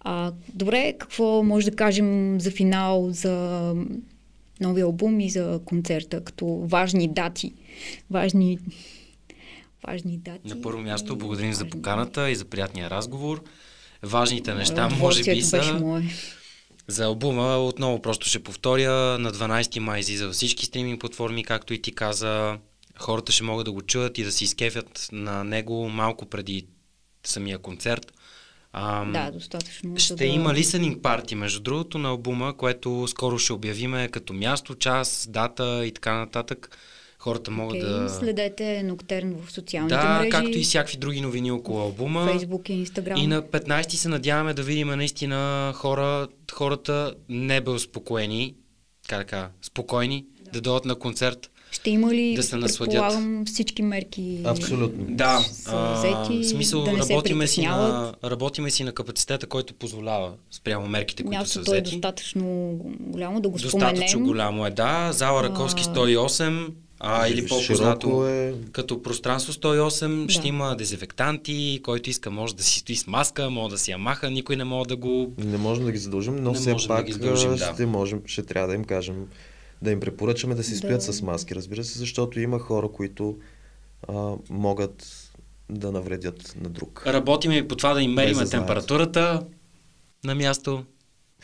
А, 0.00 0.32
добре, 0.54 0.94
какво 0.98 1.42
може 1.42 1.70
да 1.70 1.76
кажем 1.76 2.40
за 2.40 2.50
финал, 2.50 3.08
за 3.10 3.74
новия 4.60 4.84
албум 4.84 5.20
и 5.20 5.30
за 5.30 5.60
концерта, 5.64 6.24
като 6.24 6.46
важни 6.46 7.08
дати? 7.08 7.52
Важни, 8.10 8.58
важни 9.86 10.18
дати. 10.18 10.48
На 10.48 10.62
първо 10.62 10.80
място 10.80 11.16
благодарим 11.16 11.52
за 11.52 11.68
поканата 11.68 12.30
и 12.30 12.34
за 12.34 12.44
приятния 12.44 12.90
разговор. 12.90 13.42
Важните 14.02 14.54
неща, 14.54 14.88
може 14.88 15.34
би 15.34 15.42
са... 15.42 16.02
За 16.86 17.04
албума 17.04 17.56
отново 17.56 18.02
просто 18.02 18.26
ще 18.26 18.42
повторя. 18.42 19.18
На 19.18 19.32
12 19.32 19.78
май 19.78 20.00
излиза 20.00 20.26
във 20.26 20.34
всички 20.34 20.66
стриминг 20.66 21.00
платформи, 21.00 21.44
както 21.44 21.74
и 21.74 21.82
ти 21.82 21.92
каза. 21.92 22.58
Хората 22.98 23.32
ще 23.32 23.44
могат 23.44 23.64
да 23.64 23.72
го 23.72 23.82
чуят 23.82 24.18
и 24.18 24.24
да 24.24 24.32
се 24.32 24.44
изкефят 24.44 25.08
на 25.12 25.44
него 25.44 25.88
малко 25.88 26.26
преди 26.26 26.66
самия 27.24 27.58
концерт. 27.58 28.12
Ам, 28.72 29.12
Да, 29.12 29.30
достатъчно. 29.30 29.98
Ще 29.98 30.14
да... 30.14 30.24
има 30.24 30.50
listening 30.50 31.00
парти, 31.00 31.34
между 31.34 31.60
другото, 31.60 31.98
на 31.98 32.08
албума, 32.08 32.56
което 32.56 33.08
скоро 33.08 33.38
ще 33.38 33.52
обявиме 33.52 34.08
като 34.08 34.32
място, 34.32 34.74
час, 34.74 35.28
дата 35.30 35.86
и 35.86 35.92
така 35.92 36.14
нататък. 36.14 36.70
Хората 37.18 37.50
могат 37.50 37.76
Окей, 37.76 37.90
да... 37.90 38.08
Следете 38.08 38.82
Ноктерн 38.82 39.34
в 39.34 39.52
социалните 39.52 39.94
Да, 39.94 40.18
мрежи. 40.18 40.30
както 40.30 40.58
и 40.58 40.62
всякакви 40.62 40.96
други 40.96 41.20
новини 41.20 41.52
около 41.52 41.80
албума. 41.80 42.26
Фейсбук 42.26 42.68
и 42.68 42.72
Инстаграм. 42.72 43.16
И 43.16 43.26
на 43.26 43.42
15 43.42 43.88
се 43.88 44.08
надяваме 44.08 44.54
да 44.54 44.62
видим 44.62 44.88
наистина 44.88 45.72
хора, 45.76 46.28
хората 46.52 47.14
не 47.28 47.62
успокоени, 47.66 48.54
как 49.08 49.18
да 49.18 49.24
кажа, 49.24 49.48
спокойни, 49.62 50.26
да. 50.44 50.50
да 50.50 50.60
дойдат 50.60 50.84
на 50.84 50.94
концерт. 50.94 51.49
Ще 51.70 51.90
има 51.90 52.14
ли, 52.14 52.34
да 52.34 52.42
се 52.42 52.56
насладят. 52.56 52.92
предполагам, 52.92 53.44
всички 53.46 53.82
мерки 53.82 54.40
Абсолютно. 54.44 55.04
Да, 55.08 55.38
са 55.42 55.70
а, 55.74 55.94
взети, 55.94 56.42
в 56.42 56.48
смисъл 56.48 56.84
да 56.84 56.92
не 56.92 57.02
се 57.02 57.12
работиме, 57.12 57.46
си 57.46 57.62
на, 57.62 58.12
работиме 58.24 58.70
си 58.70 58.84
на 58.84 58.92
капацитета, 58.92 59.46
който 59.46 59.74
позволява 59.74 60.32
спрямо 60.50 60.88
мерките, 60.88 61.22
които 61.22 61.38
са 61.38 61.58
Мястото 61.58 61.74
е 61.74 61.80
взети. 61.80 61.90
достатъчно 61.90 62.44
голямо 63.00 63.40
да 63.40 63.48
го 63.48 63.58
Достатъчно 63.58 64.08
споменем. 64.08 64.26
голямо 64.26 64.66
е, 64.66 64.70
да. 64.70 65.12
Зала 65.12 65.42
Раковски 65.42 65.82
108, 65.82 66.66
а, 67.00 67.28
или 67.28 67.46
по-познато 67.46 68.26
е. 68.28 68.54
като 68.72 69.02
пространство 69.02 69.52
108 69.52 70.26
Да. 70.26 70.32
ще 70.32 70.48
има 70.48 70.76
дезинфектанти, 70.76 71.80
който 71.82 72.10
иска 72.10 72.30
може 72.30 72.56
да 72.56 72.62
си 72.62 72.78
стои 72.78 72.96
с 72.96 73.06
маска, 73.06 73.50
може 73.50 73.70
да 73.70 73.78
си 73.78 73.90
я 73.90 73.98
маха, 73.98 74.30
никой 74.30 74.56
не 74.56 74.64
може 74.64 74.88
да 74.88 74.96
го... 74.96 75.32
Не 75.38 75.56
можем 75.58 75.84
да 75.84 75.92
ги 75.92 75.98
задължим, 75.98 76.36
но 76.36 76.50
Не 76.50 76.56
все 76.56 76.72
можем 76.72 76.88
да 76.88 76.94
пак 76.94 77.06
ги 77.06 77.12
задължим, 77.12 77.50
да. 77.50 77.72
ще, 77.74 77.86
можем, 77.86 78.22
ще 78.26 78.42
трябва 78.42 78.68
да 78.68 78.74
им 78.74 78.84
кажем, 78.84 79.14
да 79.82 79.90
им 79.90 80.00
препоръчаме 80.00 80.54
да 80.54 80.64
си 80.64 80.76
стоят 80.76 80.96
Да. 80.96 81.12
с 81.12 81.22
маски, 81.22 81.54
разбира 81.54 81.84
се, 81.84 81.98
защото 81.98 82.40
има 82.40 82.58
хора, 82.58 82.88
които 82.88 83.38
а, 84.08 84.32
могат 84.50 85.26
да 85.70 85.92
навредят 85.92 86.54
на 86.60 86.68
друг. 86.68 87.02
Работиме 87.06 87.56
и 87.56 87.68
по 87.68 87.76
това 87.76 87.94
да 87.94 88.02
им 88.02 88.12
мериме 88.12 88.34
знаят. 88.34 88.50
температурата 88.50 89.42
на 90.24 90.34
място 90.34 90.84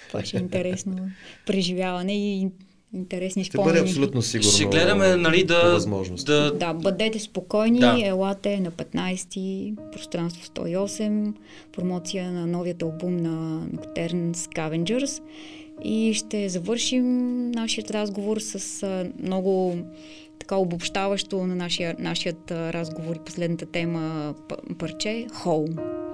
Това 0.09 0.25
ще 0.25 0.37
е 0.37 0.41
интересно 0.41 1.11
преживяване 1.47 2.37
и 2.37 2.49
интересни 2.95 3.45
Ще 3.45 3.59
бъде 3.59 3.69
спомени. 3.69 3.89
абсолютно 3.89 4.23
сигурно. 4.23 4.51
Ще 4.51 4.65
гледаме, 4.65 5.17
нали, 5.17 5.45
да, 5.45 5.79
да, 6.27 6.51
Да, 6.51 6.73
бъдете 6.75 7.19
спокойни, 7.19 7.79
Да. 7.79 7.99
елате 8.01 8.61
на 8.61 8.71
15-ти, 8.71 9.75
пространство 9.93 10.43
108, 10.45 11.33
промоция 11.73 12.33
на 12.33 12.47
новият 12.47 12.83
албум 12.83 13.17
на 13.17 13.67
Nocturne 13.67 14.33
Scavengers 14.33 15.23
и 15.85 16.15
ще 16.15 16.49
завършим 16.49 17.51
нашият 17.51 17.91
разговор 17.91 18.39
с 18.41 18.87
много 19.23 19.77
така 20.39 20.57
обобщаващо 20.57 21.47
на 21.47 21.55
нашия, 21.55 21.97
нашият 21.99 22.51
разговор 22.51 23.17
и 23.17 23.25
последната 23.25 23.67
тема 23.67 24.35
парче 24.79 25.27
Home. 25.45 26.06